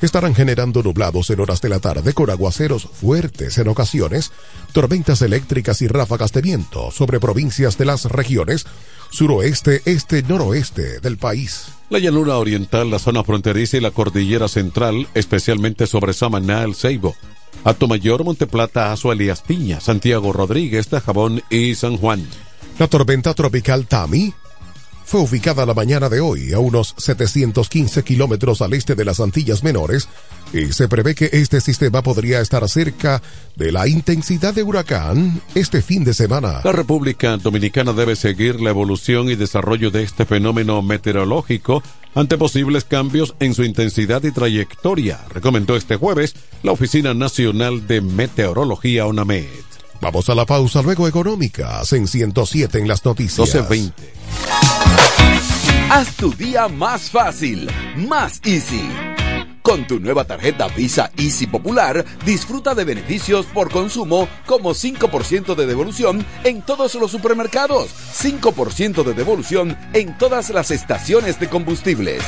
estarán 0.06 0.36
generando 0.36 0.84
nublados 0.84 1.30
en 1.30 1.40
horas 1.40 1.62
de 1.62 1.70
la 1.70 1.80
tarde 1.80 2.14
con 2.14 2.30
aguaceros 2.30 2.88
fuertes 2.92 3.58
en 3.58 3.68
ocasiones, 3.68 4.32
tormentas 4.72 5.22
eléctricas 5.22 5.82
y 5.82 5.88
ráfagas 5.88 6.32
de 6.34 6.42
viento 6.42 6.92
sobre 6.92 7.20
provincias 7.20 7.78
de 7.78 7.86
las 7.86 8.06
regiones 8.06 8.66
suroeste, 9.12 9.82
este, 9.86 10.24
noroeste 10.24 11.00
del 11.00 11.18
país. 11.18 11.68
La 11.90 12.00
llanura 12.00 12.38
oriental, 12.38 12.90
la 12.90 13.00
zona 13.00 13.24
fronteriza 13.24 13.78
y 13.78 13.82
la 13.82 13.92
cordillera 13.92 14.48
central, 14.48 15.08
especialmente 15.14 15.86
sobre 15.86 16.14
Samaná, 16.14 16.64
El 16.64 16.76
Ceibo, 16.76 17.16
Atomayor, 17.64 18.24
Monteplata, 18.24 18.92
Azua, 18.92 19.14
Elías 19.14 19.42
Piña, 19.42 19.80
Santiago 19.80 20.34
Rodríguez, 20.34 20.88
Tajabón 20.88 21.44
y 21.50 21.76
San 21.76 21.98
Juan. 21.98 22.28
La 22.80 22.88
tormenta 22.88 23.34
tropical 23.36 23.86
Tami 23.86 24.34
fue 25.06 25.22
ubicada 25.22 25.66
la 25.66 25.74
mañana 25.74 26.10
de 26.10 26.20
hoy 26.20 26.54
a 26.54 26.60
unos 26.60 26.96
715 26.98 28.04
kilómetros 28.04 28.62
al 28.62 28.74
este 28.74 28.96
de 28.96 29.06
las 29.06 29.20
Antillas 29.20 29.64
Menores 29.64 30.08
y 30.54 30.72
se 30.72 30.88
prevé 30.88 31.16
que 31.16 31.30
este 31.34 31.62
sistema 31.62 32.02
podría 32.04 32.40
estar 32.40 32.68
cerca 32.70 33.22
de 33.56 33.72
la 33.72 33.88
intensidad 33.88 34.54
de 34.54 34.64
huracán 34.64 35.42
este 35.56 35.82
fin 35.82 36.04
de 36.04 36.14
semana. 36.14 36.62
La 36.64 36.72
República 36.72 37.38
Dominicana 37.38 37.94
debe 37.94 38.16
seguir 38.16 38.62
la 38.62 38.70
evolución 38.70 39.30
y 39.30 39.36
desarrollo 39.36 39.92
de 39.92 40.04
este 40.04 40.26
fenómeno 40.26 40.82
meteorológico 40.82 41.84
ante 42.16 42.38
posibles 42.38 42.84
cambios 42.84 43.36
en 43.40 43.56
su 43.56 43.64
intensidad 43.64 44.24
y 44.24 44.32
trayectoria, 44.32 45.20
recomendó 45.30 45.76
este 45.76 45.96
jueves 45.96 46.36
la 46.62 46.72
Oficina 46.72 47.16
Nacional 47.16 47.88
de 47.88 48.02
Meteorología 48.02 49.08
ONAMED. 49.08 49.73
Vamos 50.04 50.30
a 50.30 50.36
la 50.36 50.46
pausa 50.46 50.82
luego 50.82 51.08
económicas 51.08 51.94
en 51.94 52.10
107 52.10 52.78
en 52.78 52.90
las 52.90 53.06
noticias. 53.06 53.56
12.20. 53.56 53.94
Haz 55.90 56.14
tu 56.18 56.34
día 56.34 56.68
más 56.68 57.10
fácil, 57.10 57.72
más 57.96 58.42
easy. 58.44 58.90
Con 59.64 59.88
tu 59.88 60.02
nueva 60.02 60.26
tarjeta 60.26 60.68
Visa 60.68 61.10
Easy 61.18 61.48
Popular, 61.48 62.04
disfruta 62.26 62.76
de 62.76 62.84
beneficios 62.84 63.46
por 63.46 63.72
consumo 63.72 64.28
como 64.46 64.72
5% 64.72 65.56
de 65.56 65.66
devolución 65.66 66.26
en 66.44 66.62
todos 66.62 66.96
los 66.96 67.10
supermercados, 67.10 67.90
5% 68.22 69.04
de 69.06 69.14
devolución 69.14 69.78
en 69.94 70.18
todas 70.18 70.50
las 70.50 70.70
estaciones 70.70 71.40
de 71.40 71.48
combustibles, 71.48 72.22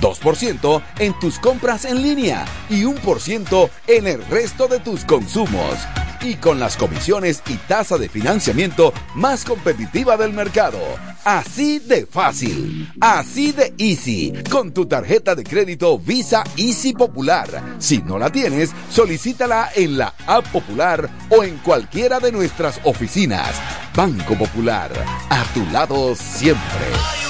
2% 0.00 0.82
en 0.98 1.16
tus 1.20 1.38
compras 1.38 1.84
en 1.84 2.02
línea 2.02 2.44
y 2.68 2.82
1% 2.82 3.70
en 3.86 4.06
el 4.08 4.26
resto 4.26 4.66
de 4.66 4.80
tus 4.80 5.04
consumos. 5.04 5.76
Y 6.22 6.34
con 6.34 6.60
las 6.60 6.76
comisiones 6.76 7.42
y 7.48 7.54
tasa 7.56 7.96
de 7.96 8.10
financiamiento 8.10 8.92
más 9.14 9.44
competitiva 9.44 10.18
del 10.18 10.34
mercado. 10.34 10.78
Así 11.24 11.78
de 11.78 12.04
fácil, 12.04 12.90
así 13.00 13.52
de 13.52 13.72
easy, 13.78 14.34
con 14.50 14.72
tu 14.72 14.84
tarjeta 14.86 15.34
de 15.34 15.44
crédito 15.44 15.98
Visa 15.98 16.44
Easy 16.58 16.79
Popular. 16.96 17.76
Si 17.78 17.98
no 17.98 18.18
la 18.18 18.30
tienes, 18.30 18.70
solicítala 18.90 19.70
en 19.74 19.98
la 19.98 20.14
App 20.26 20.46
Popular 20.48 21.08
o 21.28 21.44
en 21.44 21.58
cualquiera 21.58 22.18
de 22.20 22.32
nuestras 22.32 22.80
oficinas. 22.84 23.54
Banco 23.94 24.34
Popular, 24.36 24.90
a 25.28 25.44
tu 25.52 25.64
lado 25.66 26.14
siempre. 26.14 27.29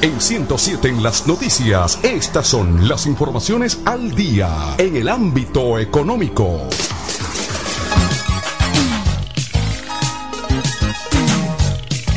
En 0.00 0.20
107 0.20 0.88
en 0.88 1.02
las 1.02 1.26
noticias, 1.26 1.98
estas 2.04 2.46
son 2.46 2.86
las 2.86 3.04
informaciones 3.06 3.80
al 3.84 4.14
día 4.14 4.48
en 4.78 4.94
el 4.94 5.08
ámbito 5.08 5.76
económico. 5.76 6.68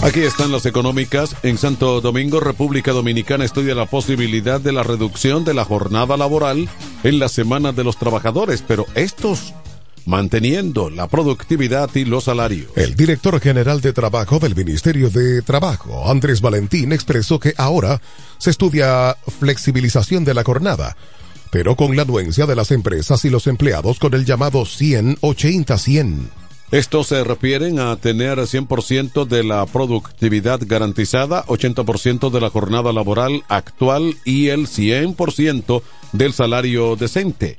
Aquí 0.04 0.20
están 0.20 0.52
las 0.52 0.68
económicas. 0.68 1.36
En 1.42 1.58
Santo 1.58 2.02
Domingo, 2.02 2.40
República 2.40 2.92
Dominicana 2.92 3.46
estudia 3.46 3.74
la 3.74 3.88
posibilidad 3.88 4.62
de 4.62 4.74
la 4.74 4.84
reducción 4.84 5.44
de 5.44 5.56
la 5.56 5.66
jornada 5.66 6.18
laboral 6.18 6.70
en 7.04 7.18
la 7.18 7.30
Semana 7.30 7.72
de 7.72 7.84
los 7.84 7.98
Trabajadores, 7.98 8.64
pero 8.68 8.86
estos 8.94 9.56
manteniendo 10.06 10.90
la 10.90 11.08
productividad 11.08 11.90
y 11.96 12.06
los 12.06 12.26
salarios. 12.26 12.72
El 12.76 12.96
director 12.96 13.40
general 13.40 13.82
de 13.82 13.94
Trabajo 13.94 14.40
del 14.40 14.56
Ministerio 14.56 15.10
de 15.10 15.42
Trabajo, 15.42 16.10
Andrés 16.10 16.42
Valentín, 16.42 16.92
expresó 16.92 17.40
que 17.40 17.54
ahora 17.58 18.02
se 18.38 18.50
estudia 18.50 19.16
flexibilización 19.40 20.26
de 20.26 20.34
la 20.34 20.44
jornada, 20.44 20.98
pero 21.52 21.76
con 21.76 21.96
la 21.96 22.04
anuencia 22.04 22.46
de 22.46 22.56
las 22.56 22.72
empresas 22.72 23.24
y 23.26 23.30
los 23.30 23.48
empleados 23.48 24.00
con 24.00 24.14
el 24.14 24.26
llamado 24.26 24.62
100-80-100. 24.62 26.30
Estos 26.72 27.08
se 27.08 27.22
refieren 27.26 27.80
a 27.80 27.98
tener 27.98 28.38
100% 28.38 29.26
de 29.26 29.44
la 29.44 29.66
productividad 29.66 30.62
garantizada, 30.66 31.46
80% 31.48 32.30
de 32.30 32.40
la 32.40 32.50
jornada 32.50 32.94
laboral 32.94 33.44
actual 33.50 34.16
y 34.24 34.48
el 34.48 34.68
100% 34.68 35.82
del 36.14 36.32
salario 36.32 36.96
decente. 36.96 37.58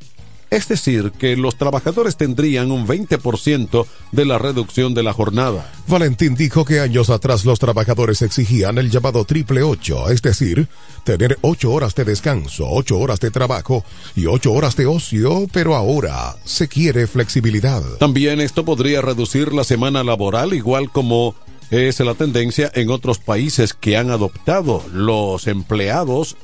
Es 0.53 0.69
decir, 0.69 1.13
que 1.13 1.35
los 1.35 1.57
trabajadores 1.57 2.19
tendrían 2.19 2.71
un 2.73 2.87
20% 2.87 3.87
de 4.13 4.25
la 4.27 4.37
reducción 4.37 4.93
de 4.93 5.03
la 5.03 5.15
jornada. 5.15 5.73
Valentín 5.89 6.35
dijo 6.35 6.67
que 6.67 6.81
años 6.81 7.09
atrás 7.09 7.47
los 7.47 7.59
trabajadores 7.59 8.21
exigían 8.21 8.77
el 8.77 8.91
llamado 8.91 9.25
triple 9.25 9.63
ocho, 9.63 10.11
es 10.11 10.21
decir, 10.21 10.69
tener 11.05 11.39
ocho 11.41 11.73
horas 11.73 11.95
de 11.95 12.05
descanso, 12.05 12.67
ocho 12.69 12.99
horas 12.99 13.19
de 13.21 13.31
trabajo 13.31 13.83
y 14.15 14.27
ocho 14.27 14.53
horas 14.53 14.77
de 14.77 14.85
ocio, 14.85 15.47
pero 15.51 15.75
ahora 15.75 16.37
se 16.45 16.69
quiere 16.69 17.07
flexibilidad. 17.07 17.83
También 17.99 18.39
esto 18.39 18.63
podría 18.63 19.01
reducir 19.01 19.55
la 19.55 19.65
semana 19.65 20.05
laboral, 20.05 20.53
igual 20.53 20.91
como 20.91 21.35
es 21.71 21.99
la 22.01 22.13
tendencia 22.13 22.71
en 22.75 22.91
otros 22.91 23.19
países 23.19 23.73
que 23.73 23.97
han 23.97 24.11
adoptado 24.11 24.85
los 24.93 25.47
empleados 25.47 26.37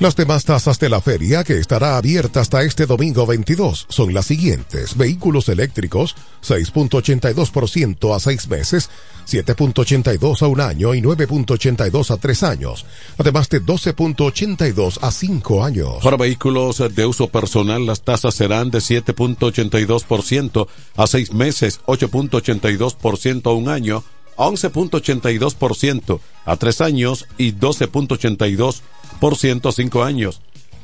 Las 0.00 0.16
demás 0.16 0.46
tasas 0.46 0.78
de 0.78 0.88
la 0.88 1.02
feria, 1.02 1.44
que 1.44 1.58
estará 1.58 1.98
abierta 1.98 2.40
hasta 2.40 2.62
este 2.62 2.86
domingo 2.86 3.26
22, 3.26 3.84
son 3.90 4.14
las 4.14 4.24
siguientes. 4.24 4.96
Vehículos 4.96 5.50
eléctricos, 5.50 6.16
6.82% 6.42 8.16
a 8.16 8.18
6 8.18 8.48
meses, 8.48 8.88
7.82 9.28 10.40
a 10.40 10.46
un 10.46 10.62
año 10.62 10.94
y 10.94 11.02
9.82 11.02 12.10
a 12.12 12.16
3 12.16 12.42
años, 12.44 12.86
además 13.18 13.50
de 13.50 13.62
12.82 13.62 15.00
a 15.02 15.10
5 15.10 15.64
años. 15.64 16.02
Para 16.02 16.16
vehículos 16.16 16.82
de 16.94 17.04
uso 17.04 17.28
personal, 17.28 17.84
las 17.84 18.00
tasas 18.00 18.34
serán 18.34 18.70
de 18.70 18.78
7.82% 18.78 20.66
a 20.96 21.06
6 21.06 21.34
meses, 21.34 21.78
8.82% 21.84 23.50
a 23.50 23.52
un 23.52 23.68
año, 23.68 24.02
11.82% 24.36 26.20
a 26.46 26.56
3 26.56 26.80
años 26.80 27.26
y 27.36 27.52
12.82% 27.52 28.80
por 29.18 29.36
105 29.36 30.02
años. 30.04 30.40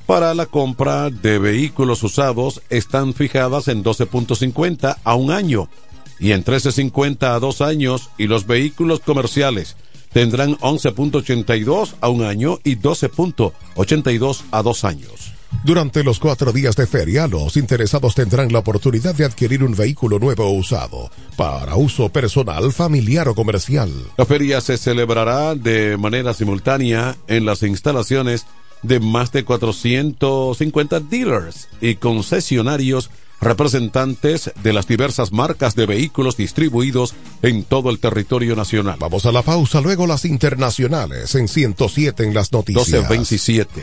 Para 0.07 0.35
la 0.35 0.47
compra 0.47 1.11
de 1.11 1.39
vehículos 1.39 2.03
usados 2.03 2.63
están 2.71 3.13
fijadas 3.13 3.69
en 3.69 3.83
12.50 3.83 4.99
a 5.03 5.15
un 5.15 5.31
año 5.31 5.69
y 6.19 6.33
en 6.33 6.45
13.50 6.45 7.35
a 7.35 7.41
dos 7.41 7.61
años 7.61 8.11
y 8.17 8.27
los 8.27 8.47
vehículos 8.47 9.01
comerciales 9.01 9.77
tendrán 10.13 10.57
11.82 10.59 11.95
a 12.01 12.09
un 12.09 12.23
año 12.23 12.59
y 12.65 12.77
12.82 12.77 14.43
a 14.51 14.63
dos 14.63 14.85
años. 14.85 15.36
Durante 15.65 16.05
los 16.05 16.19
cuatro 16.21 16.53
días 16.53 16.77
de 16.77 16.87
feria, 16.87 17.27
los 17.27 17.57
interesados 17.57 18.15
tendrán 18.15 18.53
la 18.53 18.61
oportunidad 18.61 19.15
de 19.15 19.25
adquirir 19.25 19.65
un 19.65 19.75
vehículo 19.75 20.19
nuevo 20.19 20.45
o 20.45 20.53
usado 20.53 21.11
para 21.37 21.77
uso 21.77 22.09
personal, 22.09 22.73
familiar 22.73 23.29
o 23.29 23.35
comercial. 23.35 23.91
La 24.17 24.27
feria 24.27 24.61
se 24.61 24.77
celebrará 24.77 25.55
de 25.55 25.97
manera 25.97 26.35
simultánea 26.35 27.17
en 27.27 27.45
las 27.45 27.63
instalaciones 27.63 28.47
de 28.83 29.01
más 29.01 29.33
de 29.33 29.45
450 29.45 31.01
dealers 31.01 31.69
y 31.81 31.97
concesionarios 31.97 33.11
representantes 33.41 34.53
de 34.63 34.73
las 34.73 34.87
diversas 34.87 35.33
marcas 35.33 35.75
de 35.75 35.87
vehículos 35.87 36.37
distribuidos 36.37 37.15
en 37.43 37.65
todo 37.65 37.91
el 37.91 37.99
territorio 37.99 38.57
nacional. 38.57 38.97
Vamos 38.99 39.27
a 39.27 39.33
la 39.33 39.43
pausa, 39.43 39.81
luego 39.81 40.07
las 40.07 40.25
internacionales 40.25 41.35
en 41.35 41.49
107 41.49 42.25
en 42.25 42.35
las 42.35 42.53
noticias. 42.53 42.89
1227. 42.89 43.83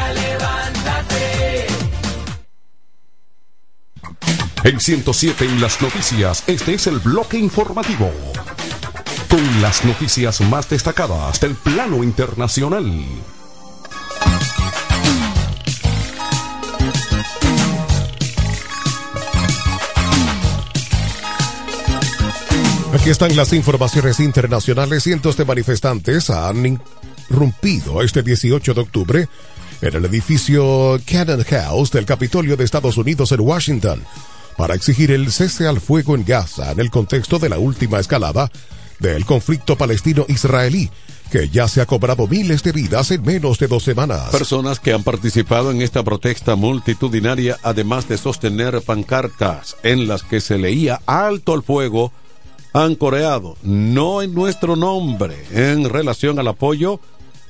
En 4.63 4.79
107 4.79 5.43
en 5.43 5.59
las 5.59 5.81
noticias, 5.81 6.43
este 6.45 6.75
es 6.75 6.85
el 6.85 6.99
bloque 6.99 7.35
informativo. 7.35 8.11
Con 9.27 9.61
las 9.61 9.83
noticias 9.83 10.39
más 10.41 10.69
destacadas 10.69 11.39
del 11.39 11.55
plano 11.55 12.03
internacional. 12.03 12.85
Aquí 22.93 23.09
están 23.09 23.35
las 23.35 23.53
informaciones 23.53 24.19
internacionales. 24.19 25.01
Cientos 25.01 25.37
de 25.37 25.45
manifestantes 25.45 26.29
han 26.29 26.79
irrumpido 27.31 28.03
este 28.03 28.21
18 28.21 28.75
de 28.75 28.81
octubre 28.81 29.27
en 29.81 29.95
el 29.95 30.05
edificio 30.05 31.01
Cannon 31.07 31.43
House 31.45 31.89
del 31.89 32.05
Capitolio 32.05 32.55
de 32.55 32.63
Estados 32.63 32.97
Unidos 32.97 33.31
en 33.31 33.39
Washington 33.39 34.03
para 34.57 34.75
exigir 34.75 35.11
el 35.11 35.31
cese 35.31 35.67
al 35.67 35.79
fuego 35.81 36.15
en 36.15 36.25
Gaza 36.25 36.71
en 36.71 36.79
el 36.79 36.89
contexto 36.89 37.39
de 37.39 37.49
la 37.49 37.59
última 37.59 37.99
escalada 37.99 38.51
del 38.99 39.25
conflicto 39.25 39.77
palestino-israelí 39.77 40.89
que 41.31 41.47
ya 41.47 41.69
se 41.69 41.79
ha 41.79 41.85
cobrado 41.85 42.27
miles 42.27 42.61
de 42.61 42.73
vidas 42.73 43.09
en 43.09 43.23
menos 43.23 43.57
de 43.57 43.67
dos 43.67 43.83
semanas. 43.83 44.29
Personas 44.31 44.81
que 44.81 44.91
han 44.91 45.03
participado 45.03 45.71
en 45.71 45.81
esta 45.81 46.03
protesta 46.03 46.57
multitudinaria, 46.57 47.57
además 47.63 48.09
de 48.09 48.17
sostener 48.17 48.81
pancartas 48.81 49.77
en 49.81 50.09
las 50.09 50.23
que 50.23 50.41
se 50.41 50.57
leía 50.57 50.99
alto 51.05 51.53
al 51.53 51.63
fuego, 51.63 52.11
han 52.73 52.95
coreado, 52.95 53.55
no 53.63 54.21
en 54.21 54.33
nuestro 54.33 54.75
nombre, 54.75 55.35
en 55.51 55.89
relación 55.89 56.37
al 56.37 56.49
apoyo 56.49 56.99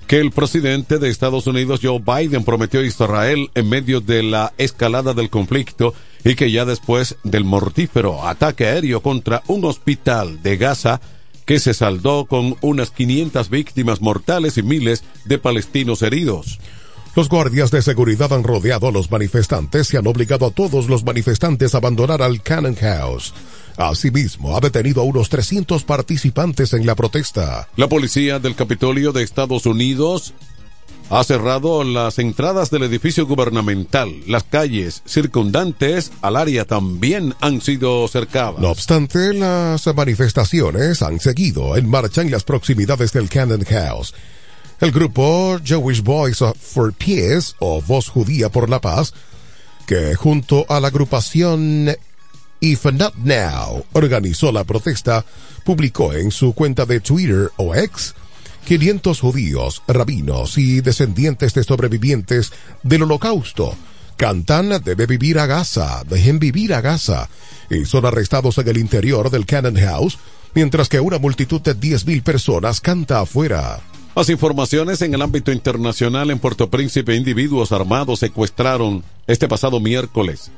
que 0.05 0.19
el 0.19 0.31
presidente 0.31 0.99
de 0.99 1.09
Estados 1.09 1.47
Unidos, 1.47 1.79
Joe 1.81 1.99
Biden, 1.99 2.43
prometió 2.43 2.81
a 2.81 2.85
Israel 2.85 3.49
en 3.55 3.67
medio 3.67 3.99
de 3.99 4.21
la 4.21 4.53
escalada 4.57 5.13
del 5.13 5.29
conflicto 5.29 5.93
y 6.23 6.35
que 6.35 6.51
ya 6.51 6.65
después 6.65 7.15
del 7.23 7.43
mortífero 7.43 8.27
ataque 8.27 8.67
aéreo 8.67 9.01
contra 9.01 9.43
un 9.47 9.65
hospital 9.65 10.41
de 10.41 10.57
Gaza, 10.57 11.01
que 11.45 11.59
se 11.59 11.73
saldó 11.73 12.25
con 12.25 12.55
unas 12.61 12.91
500 12.91 13.49
víctimas 13.49 14.01
mortales 14.01 14.57
y 14.57 14.63
miles 14.63 15.03
de 15.25 15.37
palestinos 15.37 16.01
heridos. 16.01 16.59
Los 17.13 17.27
guardias 17.27 17.71
de 17.71 17.81
seguridad 17.81 18.31
han 18.31 18.43
rodeado 18.43 18.87
a 18.87 18.91
los 18.91 19.11
manifestantes 19.11 19.93
y 19.93 19.97
han 19.97 20.07
obligado 20.07 20.45
a 20.45 20.51
todos 20.51 20.87
los 20.87 21.03
manifestantes 21.03 21.75
a 21.75 21.79
abandonar 21.79 22.21
al 22.21 22.41
Cannon 22.41 22.75
House. 22.75 23.33
Asimismo, 23.75 24.55
ha 24.55 24.61
detenido 24.61 25.01
a 25.01 25.03
unos 25.03 25.27
300 25.27 25.83
participantes 25.83 26.71
en 26.71 26.85
la 26.85 26.95
protesta. 26.95 27.67
La 27.75 27.89
policía 27.89 28.39
del 28.39 28.55
Capitolio 28.55 29.11
de 29.11 29.23
Estados 29.23 29.65
Unidos 29.65 30.33
ha 31.11 31.25
cerrado 31.25 31.83
las 31.83 32.19
entradas 32.19 32.71
del 32.71 32.83
edificio 32.83 33.27
gubernamental. 33.27 34.15
Las 34.27 34.45
calles 34.45 35.03
circundantes 35.05 36.09
al 36.21 36.37
área 36.37 36.63
también 36.63 37.35
han 37.41 37.59
sido 37.59 38.07
cercadas. 38.07 38.59
No 38.59 38.69
obstante, 38.69 39.33
las 39.33 39.85
manifestaciones 39.93 41.01
han 41.01 41.19
seguido 41.19 41.75
en 41.75 41.89
marcha 41.89 42.21
en 42.21 42.31
las 42.31 42.45
proximidades 42.45 43.11
del 43.11 43.27
Cannon 43.27 43.65
House. 43.65 44.13
El 44.79 44.93
grupo 44.93 45.59
Jewish 45.61 46.01
Voice 46.01 46.45
for 46.57 46.93
Peace, 46.93 47.55
o 47.59 47.81
Voz 47.81 48.07
Judía 48.07 48.47
por 48.47 48.69
la 48.69 48.79
Paz, 48.79 49.13
que 49.85 50.15
junto 50.15 50.65
a 50.69 50.79
la 50.79 50.87
agrupación 50.87 51.93
If 52.61 52.85
Not 52.85 53.15
Now 53.17 53.83
organizó 53.91 54.49
la 54.53 54.63
protesta, 54.63 55.25
publicó 55.65 56.13
en 56.13 56.31
su 56.31 56.53
cuenta 56.53 56.85
de 56.85 57.01
Twitter 57.01 57.51
o 57.57 57.75
X 57.75 58.15
500 58.65 59.19
judíos, 59.19 59.83
rabinos 59.87 60.57
y 60.57 60.81
descendientes 60.81 61.53
de 61.53 61.63
sobrevivientes 61.63 62.51
del 62.83 63.03
holocausto 63.03 63.75
cantan 64.21 64.69
Debe 64.83 65.07
vivir 65.07 65.39
a 65.39 65.47
Gaza, 65.47 66.03
dejen 66.07 66.37
vivir 66.37 66.75
a 66.75 66.81
Gaza, 66.81 67.27
y 67.71 67.85
son 67.85 68.05
arrestados 68.05 68.55
en 68.59 68.67
el 68.67 68.77
interior 68.77 69.31
del 69.31 69.47
Cannon 69.47 69.77
House, 69.77 70.19
mientras 70.53 70.89
que 70.89 70.99
una 70.99 71.17
multitud 71.17 71.59
de 71.59 71.75
10.000 71.75 72.21
personas 72.21 72.81
canta 72.81 73.21
afuera. 73.21 73.79
Más 74.15 74.29
informaciones 74.29 75.01
en 75.01 75.15
el 75.15 75.23
ámbito 75.23 75.51
internacional 75.51 76.29
en 76.29 76.37
Puerto 76.37 76.69
Príncipe, 76.69 77.15
individuos 77.15 77.71
armados 77.71 78.19
secuestraron 78.19 79.03
este 79.25 79.47
pasado 79.47 79.79
miércoles 79.79 80.51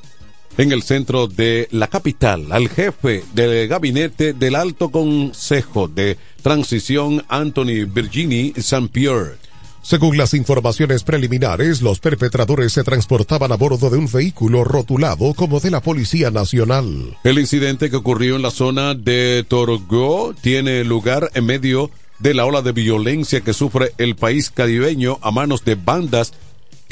en 0.58 0.72
el 0.72 0.84
centro 0.84 1.28
de 1.28 1.68
la 1.72 1.88
capital 1.88 2.52
al 2.52 2.70
jefe 2.70 3.24
del 3.34 3.68
gabinete 3.68 4.34
del 4.34 4.56
Alto 4.56 4.90
Consejo 4.90 5.88
de 5.88 6.18
Transición 6.42 7.24
Anthony 7.28 7.86
Virginie 7.88 8.54
St. 8.56 8.90
Pierre. 8.92 9.38
Según 9.82 10.18
las 10.18 10.34
informaciones 10.34 11.04
preliminares, 11.04 11.82
los 11.82 12.00
perpetradores 12.00 12.72
se 12.72 12.86
transportaban 12.86 13.52
a 13.52 13.58
bordo 13.58 13.90
de 13.90 13.98
un 13.98 14.10
vehículo 14.10 14.64
rotulado 14.64 15.34
como 15.34 15.60
de 15.60 15.72
la 15.72 15.82
Policía 15.82 16.32
Nacional. 16.32 17.18
El 17.26 17.38
incidente 17.38 17.90
que 17.90 17.98
ocurrió 17.98 18.38
en 18.38 18.44
la 18.44 18.52
zona 18.52 18.94
de 18.94 19.46
Torgo 19.46 20.34
tiene 20.40 20.86
lugar 20.86 21.30
en 21.34 21.46
medio 21.46 21.92
de 22.20 22.34
la 22.34 22.46
ola 22.46 22.62
de 22.62 22.72
violencia 22.72 23.42
que 23.42 23.54
sufre 23.54 23.92
el 23.98 24.16
país 24.16 24.50
caribeño 24.50 25.20
a 25.22 25.32
manos 25.32 25.66
de 25.66 25.76
bandas 25.76 26.32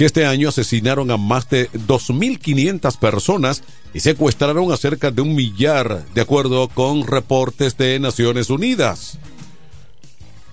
este 0.06 0.26
año 0.26 0.50
asesinaron 0.50 1.12
a 1.12 1.18
más 1.18 1.50
de 1.50 1.70
2.500 1.72 2.98
personas 2.98 3.64
y 3.94 4.00
secuestraron 4.00 4.72
a 4.72 4.78
cerca 4.78 5.12
de 5.12 5.22
un 5.22 5.36
millar, 5.36 6.06
de 6.14 6.22
acuerdo 6.22 6.70
con 6.70 7.06
reportes 7.06 7.78
de 7.78 8.00
Naciones 8.00 8.50
Unidas. 8.50 9.18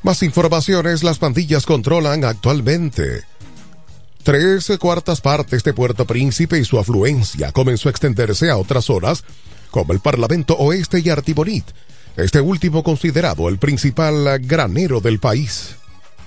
Más 0.03 0.23
informaciones, 0.23 1.03
las 1.03 1.19
pandillas 1.19 1.67
controlan 1.67 2.25
actualmente. 2.25 3.23
Tres 4.23 4.71
cuartas 4.79 5.21
partes 5.21 5.65
de 5.65 5.73
Puerto 5.73 6.05
Príncipe 6.05 6.59
y 6.59 6.65
su 6.65 6.79
afluencia 6.79 7.53
comenzó 7.53 7.89
a 7.89 7.93
extenderse 7.93 8.51
a 8.51 8.59
otras 8.59 8.85
zonas, 8.85 9.25
como 9.71 9.93
el 9.93 10.01
Parlamento 10.01 10.55
Oeste 10.55 11.01
y 11.03 11.09
Artibonit, 11.09 11.65
este 12.17 12.41
último 12.41 12.83
considerado 12.83 13.49
el 13.49 13.59
principal 13.59 14.39
granero 14.41 15.01
del 15.01 15.19
país. 15.19 15.78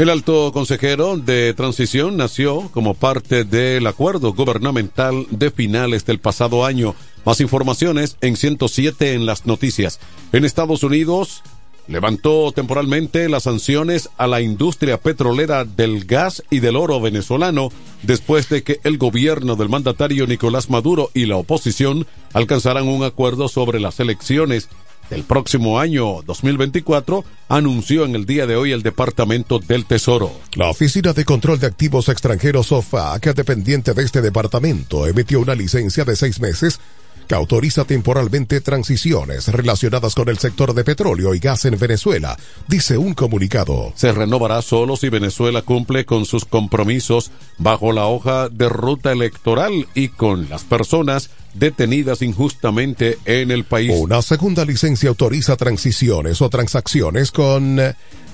El 0.02 0.10
alto 0.10 0.52
consejero 0.52 1.16
de 1.16 1.54
transición 1.54 2.18
nació 2.18 2.72
como 2.72 2.96
parte 2.96 3.44
del 3.44 3.86
acuerdo 3.86 4.34
gubernamental 4.34 5.28
de 5.30 5.52
finales 5.52 6.08
del 6.08 6.18
pasado 6.18 6.66
año. 6.66 6.96
Más 7.24 7.40
informaciones 7.40 8.18
en 8.22 8.36
107 8.36 9.14
en 9.14 9.28
las 9.28 9.46
noticias. 9.46 10.00
En 10.34 10.44
Estados 10.44 10.82
Unidos 10.82 11.44
levantó 11.88 12.52
temporalmente 12.52 13.30
las 13.30 13.44
sanciones 13.44 14.10
a 14.18 14.26
la 14.26 14.42
industria 14.42 14.98
petrolera 14.98 15.66
del 15.66 16.06
gas 16.06 16.42
y 16.50 16.62
del 16.62 16.78
oro 16.78 17.00
venezolano 17.00 17.70
después 18.02 18.50
de 18.50 18.64
que 18.64 18.80
el 18.84 18.98
gobierno 18.98 19.56
del 19.56 19.70
mandatario 19.70 20.26
Nicolás 20.26 20.72
Maduro 20.72 21.12
y 21.14 21.28
la 21.28 21.38
oposición 21.38 22.08
alcanzaran 22.34 22.88
un 22.88 23.04
acuerdo 23.04 23.50
sobre 23.50 23.80
las 23.80 24.00
elecciones 24.00 24.68
del 25.12 25.24
próximo 25.26 25.78
año 25.78 26.22
2024, 26.26 27.26
anunció 27.50 28.06
en 28.06 28.16
el 28.16 28.26
día 28.26 28.48
de 28.48 28.56
hoy 28.56 28.72
el 28.72 28.82
Departamento 28.82 29.60
del 29.60 29.86
Tesoro. 29.86 30.32
La 30.56 30.70
Oficina 30.70 31.12
de 31.12 31.26
Control 31.26 31.60
de 31.60 31.68
Activos 31.68 32.08
Extranjeros 32.08 32.72
OFAC, 32.72 33.36
dependiente 33.36 33.94
de 33.94 34.04
este 34.04 34.22
departamento, 34.22 35.06
emitió 35.06 35.42
una 35.42 35.54
licencia 35.54 36.06
de 36.06 36.16
seis 36.16 36.40
meses 36.40 36.80
que 37.28 37.36
autoriza 37.36 37.86
temporalmente 37.86 38.62
transiciones 38.62 39.48
relacionadas 39.48 40.16
con 40.16 40.30
el 40.30 40.38
sector 40.38 40.74
de 40.74 40.84
petróleo 40.84 41.34
y 41.34 41.40
gas 41.40 41.66
en 41.66 41.78
Venezuela, 41.78 42.38
dice 42.68 42.98
un 42.98 43.14
comunicado. 43.14 43.94
Se 43.96 44.12
renovará 44.12 44.62
solo 44.62 44.98
si 44.98 45.10
Venezuela 45.10 45.62
cumple 45.62 46.06
con 46.06 46.26
sus 46.26 46.46
compromisos 46.46 47.32
bajo 47.58 47.92
la 47.92 48.06
hoja 48.06 48.50
de 48.50 48.70
ruta 48.70 49.12
electoral 49.12 49.88
y 49.94 50.10
con 50.10 50.50
las 50.50 50.64
personas 50.64 51.30
detenidas 51.54 52.22
injustamente 52.22 53.18
en 53.26 53.52
el 53.52 53.66
país. 53.66 53.92
Una 53.94 54.22
segunda 54.22 54.66
licencia 54.66 55.10
autoriza 55.10 55.58
transiciones 55.58 56.42
o 56.42 56.50
transacciones 56.50 57.32
con 57.32 57.80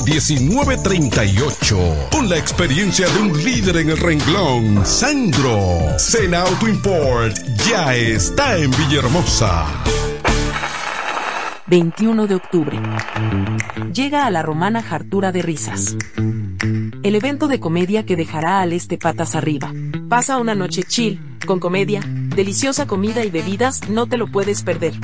1938. 0.00 2.08
Con 2.10 2.28
la 2.28 2.38
experiencia 2.38 3.06
de 3.08 3.20
un 3.20 3.44
líder 3.44 3.76
en 3.76 3.90
el 3.90 3.98
renglón, 3.98 4.86
Sandro. 4.86 5.98
Sena 5.98 6.42
Auto 6.42 6.68
Import 6.68 7.36
ya 7.68 7.94
está 7.94 8.56
en 8.56 8.70
Villahermosa. 8.70 9.66
21 11.66 12.26
de 12.26 12.34
octubre. 12.34 12.80
Llega 13.92 14.26
a 14.26 14.30
la 14.30 14.42
romana 14.42 14.84
Hartura 14.88 15.32
de 15.32 15.42
Risas. 15.42 15.96
El 17.02 17.14
evento 17.14 17.48
de 17.48 17.60
comedia 17.60 18.04
que 18.04 18.16
dejará 18.16 18.60
al 18.60 18.72
este 18.72 18.98
patas 18.98 19.34
arriba. 19.34 19.72
Pasa 20.08 20.38
una 20.38 20.54
noche 20.54 20.82
chill, 20.82 21.38
con 21.46 21.60
comedia, 21.60 22.00
deliciosa 22.04 22.86
comida 22.86 23.24
y 23.24 23.30
bebidas, 23.30 23.88
no 23.88 24.06
te 24.06 24.16
lo 24.16 24.26
puedes 24.26 24.62
perder. 24.62 24.94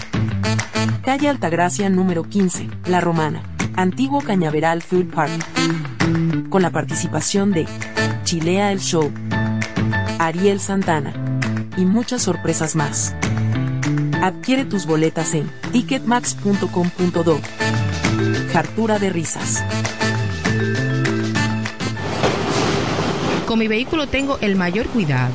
Calle 1.03 1.29
Altagracia 1.29 1.89
número 1.89 2.25
15, 2.25 2.69
La 2.87 3.01
Romana, 3.01 3.43
Antiguo 3.79 4.21
Cañaveral 4.21 4.83
Food 4.83 5.07
Park. 5.15 5.31
Con 6.51 6.63
la 6.63 6.71
participación 6.71 7.53
de 7.53 7.69
Chilea 8.25 8.73
el 8.73 8.81
Show, 8.81 9.13
Ariel 10.19 10.59
Santana 10.59 11.15
y 11.77 11.85
muchas 11.85 12.23
sorpresas 12.23 12.75
más. 12.75 13.15
Adquiere 14.21 14.65
tus 14.65 14.85
boletas 14.85 15.33
en 15.35 15.49
ticketmax.com.do. 15.71 17.41
Hartura 18.53 18.99
de 18.99 19.11
risas. 19.11 19.65
Con 23.47 23.61
mi 23.61 23.69
vehículo 23.69 24.09
tengo 24.09 24.39
el 24.41 24.57
mayor 24.57 24.89
cuidado. 24.89 25.35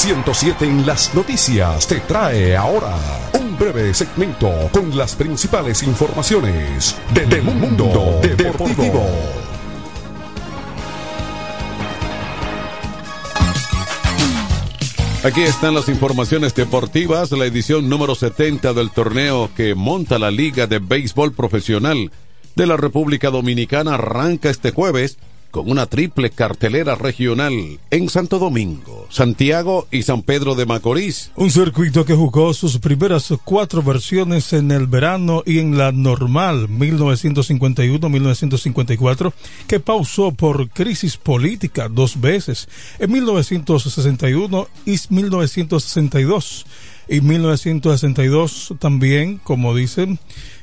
107 0.00 0.64
en 0.64 0.86
las 0.86 1.14
noticias 1.14 1.86
te 1.86 2.00
trae 2.00 2.56
ahora 2.56 2.96
un 3.38 3.58
breve 3.58 3.92
segmento 3.92 4.50
con 4.72 4.96
las 4.96 5.14
principales 5.14 5.82
informaciones 5.82 6.96
de, 7.12 7.26
de 7.26 7.42
Mundo 7.42 8.18
Deportivo. 8.22 9.04
Aquí 15.22 15.42
están 15.42 15.74
las 15.74 15.90
informaciones 15.90 16.54
deportivas, 16.54 17.30
la 17.32 17.44
edición 17.44 17.90
número 17.90 18.14
70 18.14 18.72
del 18.72 18.90
torneo 18.92 19.50
que 19.54 19.74
monta 19.74 20.18
la 20.18 20.30
Liga 20.30 20.66
de 20.66 20.78
Béisbol 20.78 21.34
Profesional 21.34 22.10
de 22.56 22.66
la 22.66 22.78
República 22.78 23.28
Dominicana 23.28 23.96
arranca 23.96 24.48
este 24.48 24.70
jueves 24.70 25.18
con 25.50 25.70
una 25.70 25.86
triple 25.86 26.30
cartelera 26.30 26.94
regional 26.94 27.80
en 27.90 28.08
Santo 28.08 28.38
Domingo, 28.38 29.06
Santiago 29.10 29.88
y 29.90 30.02
San 30.02 30.22
Pedro 30.22 30.54
de 30.54 30.66
Macorís. 30.66 31.32
Un 31.36 31.50
circuito 31.50 32.04
que 32.04 32.14
jugó 32.14 32.52
sus 32.54 32.78
primeras 32.78 33.32
cuatro 33.44 33.82
versiones 33.82 34.52
en 34.52 34.70
el 34.70 34.86
verano 34.86 35.42
y 35.44 35.58
en 35.58 35.76
la 35.76 35.90
normal 35.92 36.68
1951-1954, 36.68 39.32
que 39.66 39.80
pausó 39.80 40.30
por 40.32 40.68
crisis 40.70 41.16
política 41.16 41.88
dos 41.88 42.20
veces, 42.20 42.68
en 42.98 43.10
1961 43.12 44.68
y 44.86 44.96
1962 45.08 46.66
y 47.10 47.20
1962 47.20 48.74
también, 48.78 49.40
como 49.42 49.74
dicen, 49.74 50.20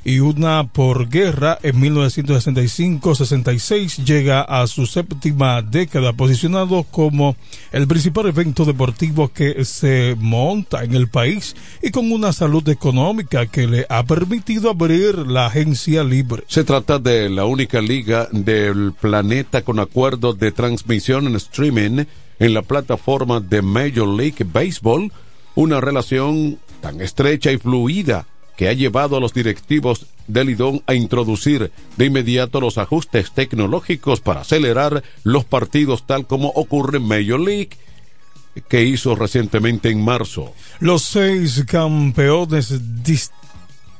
y 0.08 0.20
una 0.20 0.66
por 0.66 1.10
guerra 1.10 1.58
en 1.62 1.82
1965-66 1.82 4.06
llega 4.06 4.40
a 4.40 4.66
su 4.66 4.86
séptima 4.86 5.60
década 5.60 6.14
posicionado 6.14 6.84
como 6.84 7.36
el 7.72 7.86
principal 7.86 8.28
evento 8.28 8.64
deportivo 8.64 9.28
que 9.28 9.66
se 9.66 10.16
monta 10.18 10.82
en 10.82 10.94
el 10.94 11.08
país 11.08 11.54
y 11.82 11.90
con 11.90 12.10
una 12.10 12.32
salud 12.32 12.66
económica 12.70 13.44
que 13.48 13.66
le 13.66 13.84
ha 13.90 14.02
permitido 14.04 14.70
abrir 14.70 15.26
la 15.26 15.44
agencia 15.44 16.02
libre. 16.04 16.42
Se 16.46 16.64
trata 16.64 16.98
de 16.98 17.28
la 17.28 17.44
única 17.44 17.82
liga 17.82 18.28
del 18.32 18.94
planeta 18.98 19.60
con 19.60 19.78
acuerdo 19.78 20.32
de 20.32 20.52
transmisión 20.52 21.26
en 21.26 21.36
streaming 21.36 22.06
en 22.38 22.54
la 22.54 22.62
plataforma 22.62 23.40
de 23.40 23.60
Major 23.60 24.08
League 24.08 24.46
Baseball, 24.50 25.12
una 25.54 25.82
relación 25.82 26.58
tan 26.80 27.02
estrecha 27.02 27.52
y 27.52 27.58
fluida 27.58 28.24
que 28.58 28.68
ha 28.68 28.72
llevado 28.72 29.16
a 29.16 29.20
los 29.20 29.32
directivos 29.32 30.06
del 30.26 30.50
IDON 30.50 30.82
a 30.88 30.94
introducir 30.94 31.70
de 31.96 32.04
inmediato 32.06 32.60
los 32.60 32.76
ajustes 32.76 33.30
tecnológicos 33.30 34.20
para 34.20 34.40
acelerar 34.40 35.04
los 35.22 35.44
partidos 35.44 36.04
tal 36.04 36.26
como 36.26 36.48
ocurre 36.48 36.98
en 36.98 37.04
Major 37.04 37.38
League 37.38 37.70
que 38.68 38.82
hizo 38.82 39.14
recientemente 39.14 39.90
en 39.90 40.02
marzo. 40.02 40.52
Los 40.80 41.02
seis 41.04 41.64
campeones 41.68 43.04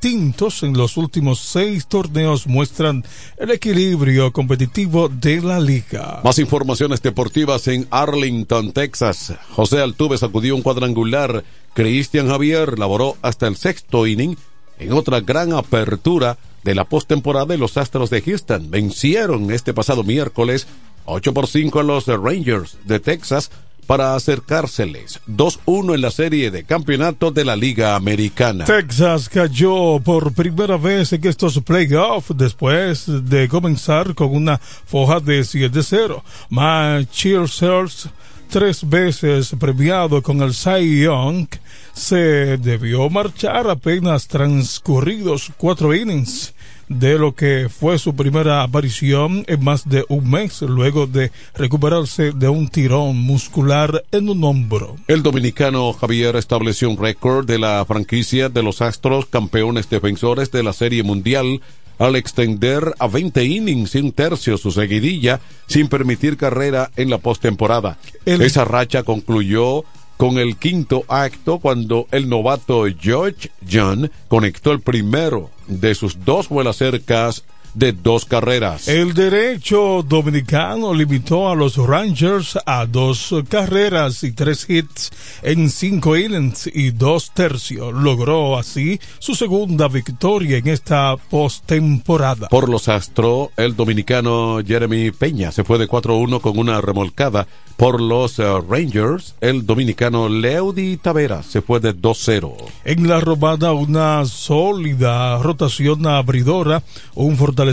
en 0.01 0.77
los 0.77 0.97
últimos 0.97 1.41
seis 1.41 1.89
torneos 1.89 2.47
muestran 2.47 3.05
el 3.37 3.51
equilibrio 3.51 4.33
competitivo 4.33 5.09
de 5.09 5.43
la 5.43 5.59
liga. 5.59 6.21
Más 6.23 6.39
informaciones 6.39 7.03
deportivas 7.03 7.67
en 7.67 7.89
Arlington, 7.91 8.73
Texas. 8.73 9.35
José 9.51 9.81
Altuve 9.81 10.17
sacudió 10.17 10.55
un 10.55 10.63
cuadrangular. 10.63 11.43
Cristian 11.75 12.29
Javier 12.29 12.79
laboró 12.79 13.17
hasta 13.23 13.49
el 13.49 13.57
sexto 13.57 14.07
inning 14.07 14.37
en 14.79 14.93
otra 14.93 15.21
gran 15.21 15.53
apertura 15.53 16.39
de 16.63 16.77
la 16.77 16.85
postemporada 16.85 17.55
y 17.55 17.59
los 17.59 17.77
Astros 17.77 18.09
de 18.11 18.23
Houston 18.23 18.71
vencieron 18.71 19.51
este 19.51 19.75
pasado 19.75 20.05
miércoles 20.05 20.69
8 21.07 21.35
por 21.35 21.49
5 21.49 21.81
a 21.81 21.83
los 21.83 22.07
Rangers 22.07 22.79
de 22.85 23.01
Texas 23.01 23.51
para 23.89 24.15
acercárseles 24.15 25.19
2-1 25.27 25.95
en 25.95 26.03
la 26.03 26.11
serie 26.11 26.51
de 26.51 26.65
campeonato 26.65 27.31
de 27.31 27.43
la 27.43 27.57
Liga 27.57 27.97
Americana. 27.97 28.67
Texas 28.67 29.31
cayó 29.31 29.99
por 29.99 30.35
primera 30.35 30.77
vez 30.77 31.15
en 31.15 31.27
estos 31.27 31.59
playoffs 31.63 32.37
después 32.37 33.07
de 33.07 33.49
comenzar 33.49 34.15
con 34.15 34.37
una 34.37 34.59
foja 34.59 35.21
de 35.21 35.41
7-0. 35.41 36.23
Matt 36.51 37.11
Chilsers, 37.11 38.11
tres 38.51 38.87
veces 38.87 39.57
premiado 39.59 40.23
con 40.23 40.43
el 40.43 40.53
Cy 40.53 41.05
Young, 41.05 41.49
se 41.95 42.59
debió 42.59 43.09
marchar 43.09 43.71
apenas 43.71 44.29
transcurridos 44.29 45.51
cuatro 45.57 45.95
innings 45.95 46.53
de 46.89 47.19
lo 47.19 47.35
que 47.35 47.69
fue 47.69 47.99
su 47.99 48.15
primera 48.15 48.63
aparición 48.63 49.45
en 49.47 49.63
más 49.63 49.89
de 49.89 50.05
un 50.09 50.31
mes 50.31 50.63
luego 50.63 51.07
de 51.07 51.31
recuperarse 51.55 52.33
de 52.33 52.49
un 52.49 52.69
tirón 52.69 53.17
muscular 53.17 54.05
en 54.13 54.29
un 54.29 54.43
hombro. 54.45 54.97
El 55.07 55.23
dominicano 55.23 55.93
Javier 55.93 56.37
estableció 56.37 56.91
un 56.91 56.97
récord 56.97 57.47
de 57.47 57.59
la 57.59 57.85
franquicia 57.87 58.49
de 58.49 58.63
los 58.63 58.83
Astros, 58.83 59.27
campeones 59.27 59.89
defensores 59.89 60.51
de 60.51 60.63
la 60.63 60.73
Serie 60.73 61.03
Mundial, 61.03 61.61
al 61.99 62.17
extender 62.17 62.95
a 62.99 63.09
20 63.09 63.45
innings 63.45 63.95
y 63.95 63.99
un 63.99 64.13
tercio 64.13 64.57
su 64.57 64.71
seguidilla 64.71 65.41
sin 65.67 65.89
permitir 65.89 66.37
carrera 66.37 66.91
en 66.97 67.11
la 67.11 67.19
postemporada. 67.19 67.99
Esa 68.25 68.65
racha 68.65 69.03
concluyó 69.03 69.85
con 70.19 70.37
el 70.37 70.57
quinto 70.57 71.05
acto 71.07 71.61
cuando 71.61 72.09
el 72.11 72.29
novato 72.29 72.85
George 73.01 73.51
John 73.71 74.11
conectó 74.27 74.73
el 74.73 74.81
primero 74.81 75.49
de 75.69 75.95
sus 75.95 76.25
dos 76.25 76.49
vuelas 76.49 76.77
cercas 76.77 77.45
de 77.79 77.93
dos 77.93 78.25
carreras. 78.25 78.89
El 78.89 79.15
derecho 79.15 80.05
dominicano 80.07 80.93
limitó 80.93 81.49
a 81.49 81.55
los 81.55 81.77
Rangers 81.77 82.59
a 82.67 82.87
dos 82.87 83.33
carreras 83.49 84.25
y 84.25 84.33
tres 84.33 84.69
hits 84.69 85.13
en 85.43 85.71
cinco 85.71 86.17
innings 86.17 86.69
y 86.73 86.91
dos 86.91 87.31
tercios. 87.33 87.95
Logró 87.95 88.59
así 88.59 88.99
su 89.21 89.37
segunda 89.37 89.87
victoria 89.87 90.59
en 90.59 90.67
esta 90.67 91.17
postemporada. 91.17 92.49
Por 92.49 92.69
los 92.69 92.89
Astros, 92.89 93.51
el 93.57 93.77
dominicano 93.77 94.59
Jeremy 94.67 95.13
Peña 95.13 95.53
se 95.53 95.63
fue 95.63 95.79
de 95.79 95.89
4-1 95.89 96.41
con 96.41 96.59
una 96.59 96.81
remolcada. 96.81 97.47
Por 97.77 98.01
los 98.01 98.41
uh, 98.41 98.61
Rangers, 98.69 99.37
el 99.41 99.65
dominicano 99.65 100.29
Leody 100.29 100.97
Tavera 100.97 101.45
se 101.45 101.63
fue 101.63 101.79
de 101.79 101.95
2-0. 101.95 102.57
En 102.85 103.07
la 103.07 103.21
robada, 103.21 103.73
una 103.73 104.25
sólida 104.25 105.39
rotación 105.39 106.05
abridora, 106.09 106.83
un 107.15 107.37
fortalecimiento 107.37 107.68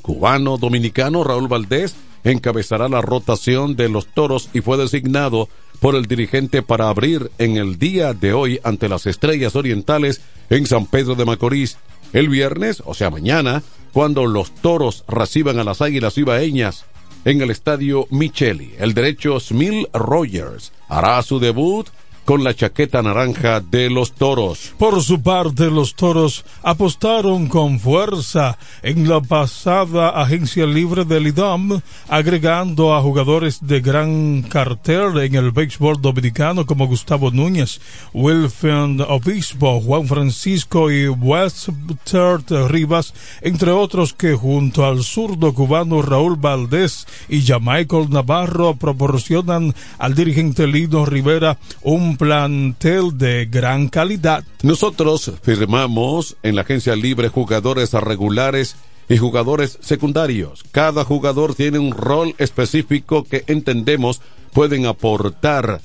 cubano 0.02 0.58
dominicano 0.58 1.24
Raúl 1.24 1.48
Valdés 1.48 1.96
encabezará 2.24 2.90
la 2.90 3.02
rotación 3.02 3.76
de 3.76 3.90
los 3.90 4.08
toros 4.08 4.50
y 4.54 4.62
fue 4.62 4.78
designado 4.78 5.50
por 5.80 5.96
el 5.96 6.06
dirigente 6.06 6.62
para 6.62 6.90
abrir 6.90 7.32
en 7.38 7.58
el 7.58 7.80
día 7.80 8.14
de 8.14 8.34
hoy 8.34 8.60
ante 8.64 8.90
las 8.90 9.06
estrellas 9.06 9.56
orientales 9.56 10.22
en 10.50 10.66
San 10.66 10.86
Pedro 10.86 11.16
de 11.16 11.26
Macorís. 11.26 11.78
El 12.14 12.30
viernes, 12.30 12.82
o 12.86 12.94
sea 12.94 13.10
mañana, 13.10 13.64
cuando 13.94 14.26
los 14.26 14.52
toros 14.52 15.04
reciban 15.08 15.60
a 15.60 15.64
las 15.64 15.82
águilas 15.82 16.18
ibaeñas 16.18 16.86
en 17.26 17.42
el 17.42 17.52
estadio 17.52 18.08
Micheli. 18.10 18.74
El 18.80 18.94
derecho 18.94 19.40
Smil 19.40 19.88
Rogers 19.94 20.72
hará 20.88 21.22
su 21.22 21.40
debut 21.40 21.88
con 22.30 22.44
la 22.44 22.54
chaqueta 22.54 23.02
naranja 23.02 23.60
de 23.60 23.90
los 23.90 24.12
toros. 24.12 24.76
Por 24.78 25.02
su 25.02 25.20
parte, 25.24 25.72
los 25.72 25.96
toros 25.96 26.46
apostaron 26.62 27.48
con 27.48 27.80
fuerza 27.80 28.60
en 28.84 29.10
la 29.10 29.20
pasada 29.20 30.10
agencia 30.10 30.68
libre 30.68 31.06
del 31.06 31.26
IDOM, 31.26 31.82
agregando 32.08 32.94
a 32.94 33.02
jugadores 33.02 33.66
de 33.66 33.82
gran 33.82 34.44
cartel 34.44 35.18
en 35.18 35.34
el 35.34 35.50
béisbol 35.50 36.00
dominicano 36.00 36.68
como 36.68 36.86
Gustavo 36.86 37.32
Núñez, 37.32 37.82
Wilfred 38.14 39.02
Obispo, 39.10 39.82
Juan 39.82 40.06
Francisco 40.06 40.92
y 40.92 41.08
Westert 41.08 42.52
Rivas, 42.68 43.16
entre 43.42 43.72
otros 43.72 44.14
que 44.14 44.36
junto 44.36 44.86
al 44.86 45.02
zurdo 45.02 45.52
cubano 45.56 46.04
Raúl 46.04 46.36
Valdés 46.36 47.08
y 47.28 47.42
Jamaical 47.42 48.08
Navarro 48.12 48.76
proporcionan 48.76 49.74
al 49.98 50.14
dirigente 50.14 50.68
Lino 50.68 51.08
Rivera 51.08 51.58
un 51.82 52.19
plantel 52.20 53.18
de 53.18 53.46
gran 53.46 53.88
calidad. 53.88 54.44
Nosotros 54.62 55.32
firmamos 55.42 56.36
en 56.44 56.56
la 56.56 56.62
agencia 56.62 56.96
libre 56.96 57.30
jugadores 57.30 57.94
regulares 57.94 58.76
y 59.08 59.18
jugadores 59.18 59.80
secundarios. 59.82 60.66
Cada 60.72 61.06
jugador 61.06 61.56
tiene 61.56 61.80
un 61.80 61.92
rol 61.92 62.36
específico 62.38 63.24
que 63.24 63.46
entendemos 63.48 64.22
pueden 64.54 64.86
aportar 64.86 65.82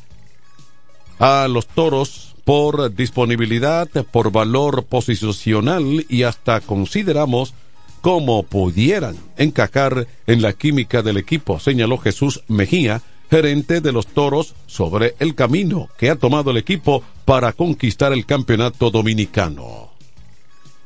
a 1.21 1.47
los 1.49 1.69
toros 1.69 2.35
por 2.45 2.93
disponibilidad, 2.93 3.89
por 4.11 4.33
valor 4.33 4.85
posicional 4.85 6.05
y 6.09 6.25
hasta 6.25 6.61
consideramos 6.61 7.55
cómo 8.01 8.43
pudieran 8.43 9.17
encajar 9.39 10.09
en 10.27 10.43
la 10.43 10.53
química 10.53 11.01
del 11.03 11.17
equipo, 11.17 11.61
señaló 11.61 11.97
Jesús 11.97 12.43
Mejía, 12.49 13.03
de 13.43 13.93
los 13.93 14.07
Toros, 14.07 14.55
sobre 14.67 15.17
el 15.19 15.35
camino 15.35 15.89
que 15.99 16.09
ha 16.09 16.17
tomado 16.17 16.53
el 16.53 16.57
equipo 16.57 17.03
para 17.25 17.53
conquistar 17.53 18.13
el 18.13 18.27
campeonato 18.27 18.91
dominicano. 18.91 19.91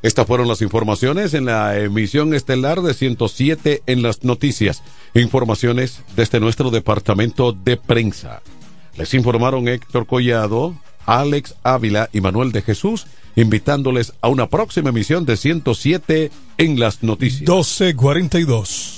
Estas 0.01 0.26
fueron 0.26 0.49
las 0.49 0.62
informaciones 0.62 1.34
en 1.34 1.44
la 1.44 1.78
emisión 1.78 2.32
estelar 2.32 2.80
de 2.80 2.94
107 2.94 3.82
en 3.86 4.03
las 4.03 4.24
noticias. 4.24 4.82
Informaciones 5.14 6.03
desde 6.16 6.40
nuestro 6.40 6.70
departamento 6.70 7.53
de 7.53 7.76
prensa. 7.76 8.40
Les 8.96 9.12
informaron 9.12 9.68
Héctor 9.68 10.07
Collado, 10.07 10.74
Alex 11.05 11.55
Ávila 11.64 12.09
y 12.12 12.20
Manuel 12.20 12.53
de 12.53 12.62
Jesús, 12.62 13.07
invitándoles 13.36 14.14
a 14.22 14.28
una 14.28 14.49
próxima 14.49 14.88
emisión 14.88 15.26
de 15.26 15.36
107 15.36 16.30
en 16.57 16.80
las 16.80 17.03
noticias. 17.03 17.42
1242. 17.42 18.97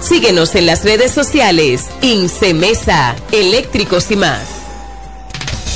Síguenos 0.00 0.54
en 0.54 0.66
las 0.66 0.84
redes 0.84 1.12
sociales, 1.12 1.86
Incemesa, 2.02 3.16
Eléctricos 3.32 4.10
y 4.10 4.16
más. 4.16 4.40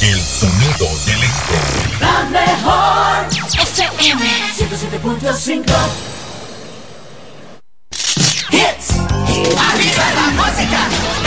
El 0.03 0.21
sonido 0.21 0.89
del 1.07 1.23
este. 1.23 2.01
La 2.01 2.25
mejor 2.31 3.27
FM 3.61 4.25
107.5 4.57 5.65
Hits, 8.51 8.91
arriba 9.59 10.05
la 10.15 10.31
música. 10.31 11.20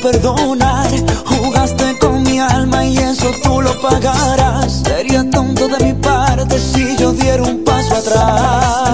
perdonar. 0.00 0.90
Jugaste 1.26 1.98
con 1.98 2.22
mi 2.22 2.38
alma 2.38 2.84
y 2.84 2.96
eso 2.96 3.30
tú 3.42 3.60
lo 3.60 3.80
pagarás. 3.80 4.82
Sería 4.84 5.28
tonto 5.30 5.68
de 5.68 5.84
mi 5.84 5.92
parte 5.94 6.58
si 6.58 6.96
yo 6.96 7.12
diera 7.12 7.42
un 7.42 7.64
paso 7.64 7.94
atrás. 7.94 8.89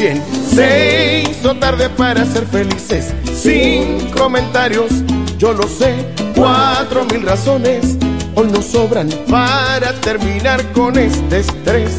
También. 0.00 0.22
Se 0.54 1.24
hizo 1.30 1.54
tarde 1.56 1.88
para 1.90 2.24
ser 2.24 2.46
felices. 2.46 3.12
Sin 3.34 4.10
comentarios, 4.10 4.90
yo 5.38 5.52
lo 5.52 5.64
sé. 5.68 5.94
Cuatro 6.34 7.04
mil 7.06 7.22
razones 7.22 7.96
hoy 8.34 8.48
nos 8.50 8.66
sobran 8.66 9.08
para 9.28 9.92
terminar 10.00 10.64
con 10.72 10.98
este 10.98 11.40
estrés. 11.40 11.92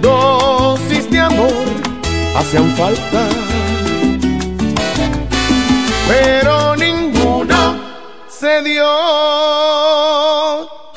Dosis 0.00 1.10
de 1.10 1.20
amor 1.20 1.52
hacían 2.36 2.70
falta 2.76 3.28
pero 6.06 6.76
ninguno 6.76 7.76
se 8.28 8.62
dio. 8.62 8.84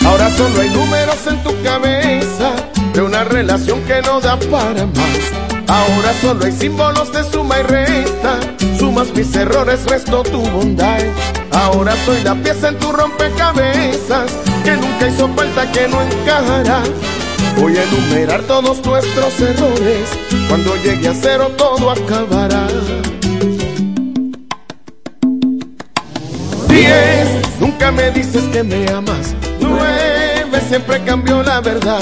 Ahora 0.05 0.29
solo 0.35 0.61
hay 0.61 0.69
números 0.69 1.15
en 1.27 1.43
tu 1.43 1.63
cabeza 1.63 2.51
de 2.93 3.01
una 3.01 3.23
relación 3.23 3.81
que 3.83 4.01
no 4.01 4.19
da 4.19 4.37
para 4.51 4.85
más. 4.85 5.46
Ahora 5.67 6.13
solo 6.21 6.45
hay 6.45 6.51
símbolos 6.51 7.11
de 7.11 7.23
suma 7.23 7.59
y 7.59 7.63
resta. 7.63 8.39
Sumas 8.79 9.13
mis 9.13 9.35
errores, 9.35 9.85
resto 9.85 10.23
tu 10.23 10.41
bondad. 10.41 11.03
Ahora 11.51 11.93
soy 12.05 12.23
la 12.23 12.35
pieza 12.35 12.69
en 12.69 12.77
tu 12.79 12.91
rompecabezas 12.91 14.31
que 14.63 14.71
nunca 14.77 15.07
hizo 15.07 15.27
falta 15.29 15.71
que 15.71 15.87
no 15.87 16.01
encajará. 16.01 16.83
Voy 17.57 17.75
a 17.75 17.83
enumerar 17.83 18.41
todos 18.43 18.85
nuestros 18.85 19.39
errores. 19.41 20.09
Cuando 20.47 20.75
llegue 20.77 21.07
a 21.07 21.13
cero 21.13 21.51
todo 21.57 21.91
acabará. 21.91 22.67
Diez, 26.69 27.59
nunca 27.59 27.91
me 27.91 28.11
dices 28.11 28.43
que 28.53 28.63
me 28.63 28.87
amas. 28.89 29.35
Nueve, 29.59 30.61
siempre 30.69 31.03
cambio 31.03 31.43
la 31.43 31.59
verdad. 31.59 32.01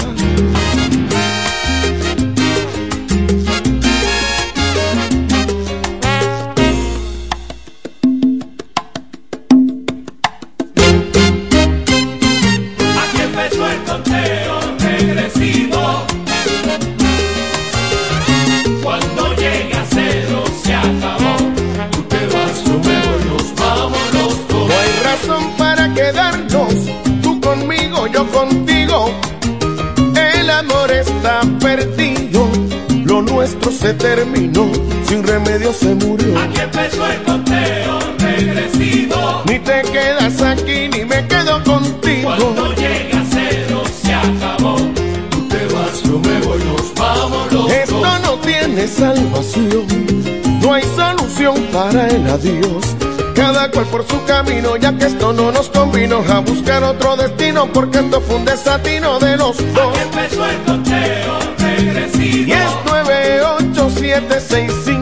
Contigo. 28.27 29.11
El 30.15 30.49
amor 30.49 30.91
está 30.91 31.41
perdido, 31.59 32.47
lo 33.05 33.21
nuestro 33.21 33.71
se 33.71 33.93
terminó, 33.93 34.71
sin 35.07 35.23
remedio 35.23 35.73
se 35.73 35.95
murió. 35.95 36.37
Aquí 36.39 36.59
empezó 36.61 37.05
el 37.07 37.21
conteo 37.23 37.99
regresivo. 38.19 39.43
Ni 39.47 39.59
te 39.59 39.81
quedas 39.91 40.41
aquí 40.41 40.89
ni 40.89 41.05
me 41.05 41.25
quedo 41.27 41.63
contigo. 41.63 42.33
Cuando 42.35 42.73
llegue 42.73 43.11
a 43.13 43.23
cero 43.31 43.83
se 44.01 44.13
acabó. 44.13 44.75
Tú 45.29 45.47
te 45.47 45.65
vas, 45.73 46.03
yo 46.03 46.19
me 46.19 46.39
voy, 46.45 46.59
nos 46.63 46.93
vamos 46.95 47.51
los 47.51 47.71
Esto 47.71 47.99
dos. 47.99 48.21
no 48.21 48.33
tiene 48.39 48.87
salvación, 48.87 49.87
no 50.61 50.73
hay 50.73 50.83
solución 50.95 51.55
para 51.71 52.07
el 52.07 52.27
adiós. 52.29 52.95
Cada 53.41 53.71
cual 53.71 53.87
por 53.87 54.07
su 54.07 54.23
camino, 54.25 54.77
ya 54.77 54.95
que 54.95 55.05
esto 55.05 55.33
no 55.33 55.51
nos 55.51 55.67
convino 55.69 56.23
a 56.29 56.41
buscar 56.41 56.83
otro 56.83 57.17
destino, 57.17 57.67
porque 57.73 57.97
esto 57.97 58.21
fue 58.21 58.35
un 58.35 58.45
desatino 58.45 59.17
de 59.17 59.35
los 59.35 59.57
dos. 59.73 59.99
Empezó 59.99 60.45
el 60.45 60.61
conteo 60.61 61.39
regresivo. 61.57 62.47
Y 62.47 62.51
es 62.51 62.69
98765. 62.85 65.00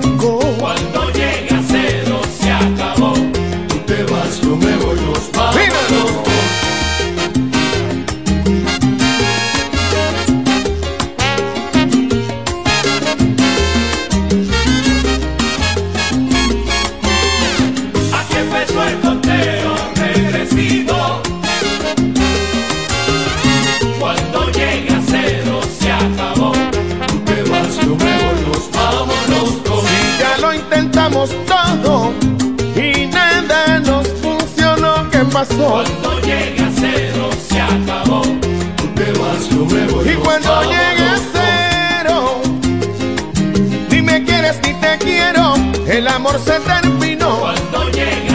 Quiero, 44.99 45.55
el 45.87 46.07
amor 46.07 46.39
se 46.39 46.59
terminó. 46.59 47.39
Cuando 47.39 47.89
llegue 47.89 48.28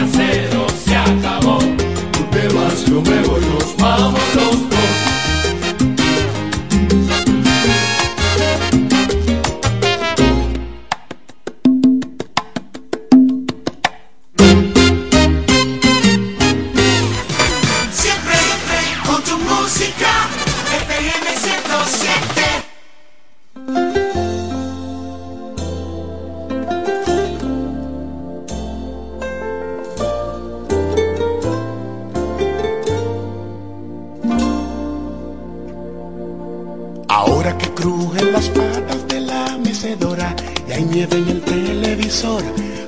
Ahora 37.45 37.59
que 37.59 37.69
crujen 37.75 38.33
las 38.33 38.49
patas 38.49 39.07
de 39.07 39.21
la 39.21 39.55
mecedora 39.59 40.35
y 40.67 40.71
hay 40.71 40.83
nieve 40.83 41.17
en 41.17 41.29
el 41.29 41.41
televisor. 41.43 42.41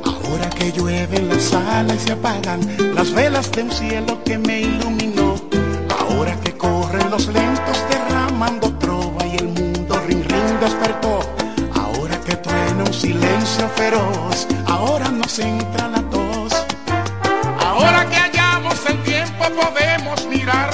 Ahora 0.03 0.49
que 0.49 0.71
llueve 0.71 1.17
en 1.17 1.29
la 1.29 1.39
sala 1.39 1.93
y 1.93 1.99
se 1.99 2.13
apagan 2.13 2.61
las 2.95 3.13
velas 3.13 3.51
de 3.51 3.61
un 3.61 3.71
cielo 3.71 4.23
que 4.23 4.39
me 4.39 4.61
iluminó. 4.61 5.35
Ahora 5.99 6.35
que 6.41 6.53
corren 6.53 7.07
los 7.11 7.27
lentos 7.27 7.85
derramando 7.87 8.73
trova 8.79 9.27
y 9.27 9.35
el 9.35 9.49
mundo 9.49 10.01
ring 10.07 10.23
ring 10.23 10.59
despertó. 10.59 11.19
Ahora 11.75 12.19
que 12.21 12.35
truena 12.37 12.83
un 12.83 12.93
silencio 12.95 13.69
feroz. 13.75 14.47
Ahora 14.65 15.09
nos 15.09 15.37
entra 15.37 15.87
la 15.87 16.01
tos. 16.09 16.65
Ahora 17.59 18.09
que 18.09 18.15
hallamos 18.15 18.83
el 18.89 19.03
tiempo 19.03 19.45
podemos 19.55 20.25
mirarnos 20.25 20.66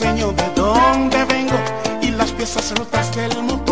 Enseño 0.00 0.32
de 0.32 0.48
dónde 0.56 1.24
vengo 1.26 1.58
y 2.00 2.10
las 2.12 2.32
piezas 2.32 2.72
rotas 2.74 3.14
del 3.14 3.42
motor. 3.42 3.69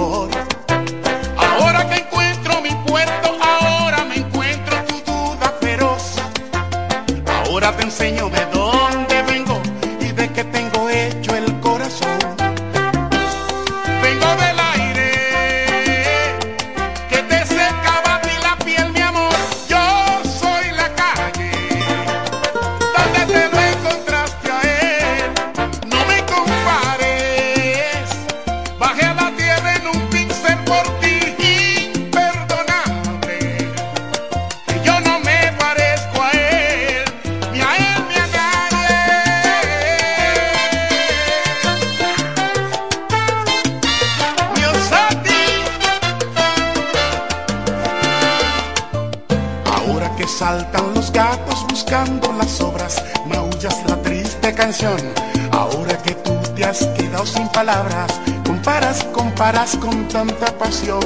Pasión. 60.68 61.00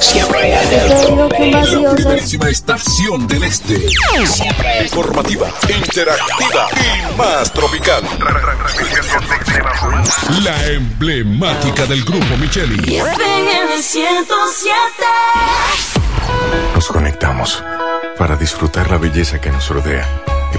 Siempre 0.00 0.54
en 0.54 1.54
el 1.54 1.94
Primerísima 1.94 2.50
estación 2.50 3.26
del 3.26 3.44
este. 3.44 3.78
Siempre 4.26 4.82
informativa, 4.82 5.50
interactiva 5.68 6.68
y 6.76 7.16
más 7.16 7.52
tropical. 7.52 8.02
La 10.44 10.66
emblemática 10.66 11.86
del 11.86 12.04
grupo 12.04 12.36
Micheli. 12.36 13.00
Nos 16.74 16.88
conectamos 16.88 17.64
para 18.18 18.36
disfrutar 18.36 18.90
la 18.90 18.98
belleza 18.98 19.40
que 19.40 19.50
nos 19.50 19.68
rodea 19.68 20.06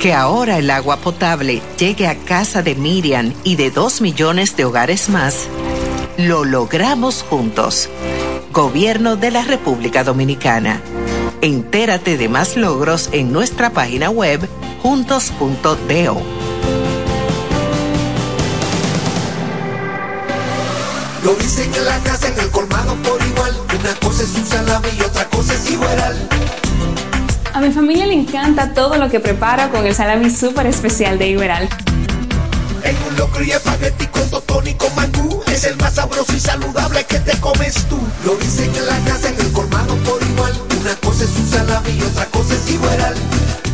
Que 0.00 0.14
ahora 0.14 0.58
el 0.58 0.70
agua 0.70 0.98
potable 0.98 1.60
llegue 1.76 2.06
a 2.06 2.16
casa 2.16 2.62
de 2.62 2.76
Miriam 2.76 3.34
y 3.42 3.56
de 3.56 3.72
dos 3.72 4.00
millones 4.00 4.56
de 4.56 4.64
hogares 4.64 5.08
más, 5.08 5.48
lo 6.16 6.44
logramos 6.44 7.24
juntos. 7.28 7.88
Gobierno 8.52 9.16
de 9.16 9.32
la 9.32 9.42
República 9.42 10.04
Dominicana. 10.04 10.80
Entérate 11.40 12.16
de 12.16 12.28
más 12.28 12.56
logros 12.56 13.08
en 13.10 13.32
nuestra 13.32 13.70
página 13.70 14.08
web 14.08 14.48
juntos.do. 14.82 16.22
Lo 21.24 21.84
la 21.84 21.98
casa, 22.04 22.28
en 22.28 22.38
el 22.38 22.50
colmado 22.50 22.94
por 23.02 23.20
igual. 23.26 23.56
Una 23.80 23.94
cosa 23.96 24.22
es 24.22 24.34
un 24.36 24.46
salami 24.46 24.88
y 24.96 25.02
otra 25.02 25.28
cosa 25.28 25.54
es 25.54 25.70
igual. 25.72 26.28
A 27.58 27.60
mi 27.60 27.72
familia 27.72 28.06
le 28.06 28.14
encanta 28.14 28.72
todo 28.72 28.98
lo 28.98 29.10
que 29.10 29.18
preparo 29.18 29.68
con 29.72 29.84
el 29.84 29.92
salami 29.92 30.30
súper 30.30 30.68
especial 30.68 31.18
de 31.18 31.30
Iberal. 31.30 31.68
En 32.84 32.96
un 33.08 33.16
locro 33.16 33.42
y 33.42 33.50
espagueti 33.50 34.06
con 34.06 34.30
totón 34.30 34.68
y 34.68 34.74
con 34.74 34.94
mangú. 34.94 35.42
Es 35.48 35.64
el 35.64 35.76
más 35.78 35.94
sabroso 35.94 36.32
y 36.36 36.38
saludable 36.38 37.02
que 37.02 37.18
te 37.18 37.36
comes 37.40 37.74
tú. 37.88 37.98
Lo 38.24 38.36
dicen 38.36 38.72
en 38.76 38.86
la 38.86 38.96
casa, 39.10 39.30
en 39.30 39.40
el 39.40 39.50
colmado 39.50 39.96
por 40.04 40.22
igual. 40.22 40.52
Una 40.80 40.94
cosa 41.04 41.24
es 41.24 41.30
un 41.30 41.48
salami 41.48 41.90
y 41.98 42.02
otra 42.02 42.26
cosa 42.26 42.54
es 42.54 42.70
igual. 42.70 43.14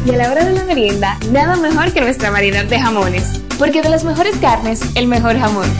Y 0.06 0.10
a 0.12 0.16
la 0.16 0.30
hora 0.30 0.44
de 0.46 0.52
la 0.52 0.64
merienda, 0.64 1.18
nada 1.30 1.56
mejor 1.56 1.92
que 1.92 2.00
nuestra 2.00 2.30
variedad 2.30 2.64
de 2.64 2.80
jamones. 2.80 3.24
Porque 3.58 3.82
de 3.82 3.90
las 3.90 4.02
mejores 4.02 4.34
carnes, 4.38 4.80
el 4.94 5.08
mejor 5.08 5.38
jamón. 5.38 5.70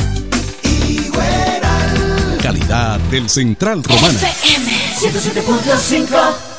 Calidad 2.42 3.00
del 3.10 3.30
Central 3.30 3.82
Romana. 3.82 4.28
FM 4.28 4.72
107.5 5.00 6.53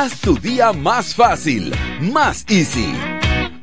Haz 0.00 0.20
tu 0.20 0.38
día 0.38 0.72
más 0.72 1.12
fácil, 1.12 1.74
más 2.00 2.44
easy. 2.48 2.94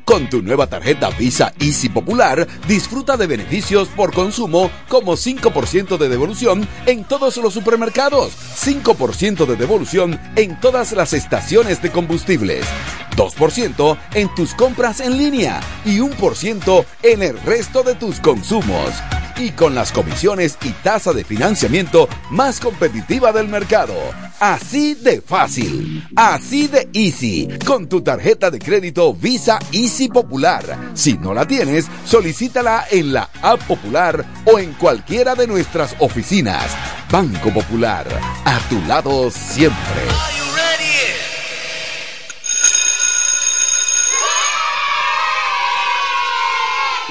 Con 0.04 0.28
tu 0.28 0.42
nueva 0.42 0.66
tarjeta 0.66 1.08
Visa 1.08 1.54
Easy 1.58 1.88
Popular, 1.88 2.46
disfruta 2.68 3.16
de 3.16 3.26
beneficios 3.26 3.88
por 3.88 4.12
consumo 4.12 4.70
como 4.90 5.14
5% 5.14 5.96
de 5.96 6.10
devolución 6.10 6.68
en 6.84 7.04
todos 7.04 7.38
los 7.38 7.54
supermercados, 7.54 8.34
5% 8.54 9.46
de 9.46 9.56
devolución 9.56 10.20
en 10.36 10.60
todas 10.60 10.92
las 10.92 11.14
estaciones 11.14 11.80
de 11.80 11.90
combustibles, 11.90 12.66
2% 13.16 13.96
en 14.12 14.34
tus 14.34 14.52
compras 14.52 15.00
en 15.00 15.16
línea 15.16 15.62
y 15.86 16.00
1% 16.00 16.84
en 17.02 17.22
el 17.22 17.40
resto 17.40 17.82
de 17.82 17.94
tus 17.94 18.20
consumos. 18.20 18.90
Y 19.38 19.52
con 19.52 19.74
las 19.74 19.90
comisiones 19.90 20.58
y 20.62 20.68
tasa 20.82 21.14
de 21.14 21.24
financiamiento 21.24 22.10
más 22.28 22.60
competitiva 22.60 23.32
del 23.32 23.48
mercado. 23.48 23.94
Así 24.38 24.94
de 24.94 25.22
fácil, 25.22 26.04
así 26.14 26.68
de 26.68 26.88
easy, 26.92 27.48
con 27.64 27.88
tu 27.88 28.02
tarjeta 28.02 28.50
de 28.50 28.58
crédito 28.58 29.14
Visa 29.14 29.58
Easy 29.72 30.08
Popular. 30.08 30.90
Si 30.92 31.14
no 31.14 31.32
la 31.32 31.46
tienes, 31.46 31.86
solicítala 32.04 32.84
en 32.90 33.14
la 33.14 33.30
App 33.40 33.62
Popular 33.62 34.24
o 34.44 34.58
en 34.58 34.74
cualquiera 34.74 35.34
de 35.34 35.46
nuestras 35.46 35.96
oficinas. 36.00 36.76
Banco 37.10 37.50
Popular, 37.50 38.06
a 38.44 38.58
tu 38.68 38.78
lado 38.82 39.30
siempre. 39.30 40.45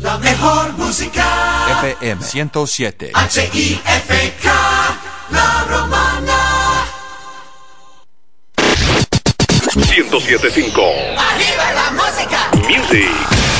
La 0.00 0.16
mejor 0.18 0.72
música. 0.74 1.24
FM 1.82 2.22
107. 2.22 3.10
H-I-F-K. 3.14 4.52
La 5.30 5.64
romana. 5.68 6.84
1075 9.74 10.82
Arriba 11.16 11.72
la 11.72 11.90
música. 11.90 12.50
Music. 12.68 13.57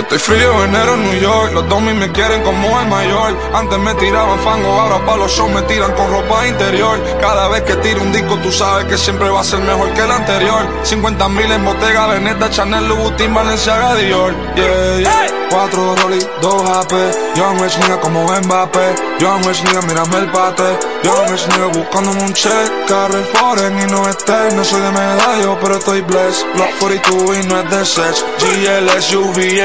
Yo 0.00 0.04
estoy 0.04 0.18
frío, 0.18 0.64
enero 0.64 0.94
en 0.94 1.02
New 1.02 1.20
York. 1.20 1.52
Los 1.52 1.68
domis 1.68 1.94
me 1.94 2.10
quieren 2.10 2.42
como 2.42 2.80
el 2.80 2.88
mayor. 2.88 3.36
Antes 3.52 3.78
me 3.78 3.94
tiraban 3.96 4.38
fango, 4.38 4.72
ahora 4.80 5.04
para 5.04 5.18
los 5.18 5.30
shows 5.30 5.50
me 5.50 5.60
tiran 5.62 5.92
con 5.92 6.10
ropa 6.10 6.46
interior. 6.46 6.98
Cada 7.20 7.48
vez 7.48 7.64
que 7.64 7.76
tiro 7.76 8.00
un 8.00 8.10
disco, 8.10 8.38
tú 8.38 8.50
sabes 8.50 8.86
que 8.86 8.96
siempre 8.96 9.28
va 9.28 9.42
a 9.42 9.44
ser 9.44 9.58
mejor 9.58 9.92
que 9.92 10.00
el 10.00 10.10
anterior. 10.10 10.66
50 10.84 11.28
mil 11.28 11.52
en 11.52 11.66
Bottega, 11.66 12.06
Veneta, 12.06 12.48
Chanel, 12.48 12.88
Louboutin, 12.88 13.34
Balenciaga, 13.34 13.94
Dior. 13.96 14.34
Yeah, 14.56 15.00
yeah. 15.00 15.40
Cuatro 15.50 15.96
Rolly, 15.96 16.24
dos 16.40 16.62
AP. 16.70 16.92
Young 17.34 17.60
Rich 17.60 17.76
nigga 17.78 18.00
como 18.00 18.22
Mbappé. 18.22 18.94
Young 19.18 19.44
Rich 19.44 19.64
nigga, 19.64 19.82
mírame 19.82 20.18
el 20.18 20.30
pate. 20.30 20.78
Young 21.02 21.28
Rich 21.28 21.46
nigga 21.48 21.66
buscándome 21.66 22.22
un 22.22 22.32
check. 22.32 22.86
Carre 22.86 23.22
foreign 23.34 23.80
y 23.80 23.86
no 23.90 24.08
estés. 24.08 24.54
No 24.54 24.64
soy 24.64 24.80
de 24.80 24.92
medallo, 24.92 25.58
pero 25.60 25.76
estoy 25.76 26.02
blessed. 26.02 26.46
Block 26.54 26.70
42 26.78 27.36
y 27.36 27.46
no 27.48 27.60
es 27.60 27.70
de 27.70 27.84
sex. 27.84 28.24
GLS, 28.38 29.12
UV, 29.12 29.58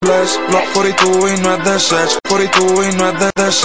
Bless. 0.00 0.40
Block 0.48 0.72
42 0.74 1.30
y 1.32 1.40
no 1.40 1.54
es 1.54 1.64
de 1.64 1.80
sex. 1.80 2.18
42 2.28 2.70
y 2.92 2.96
no 2.96 3.08
es 3.08 3.18
de 3.18 3.52
sex. 3.52 3.64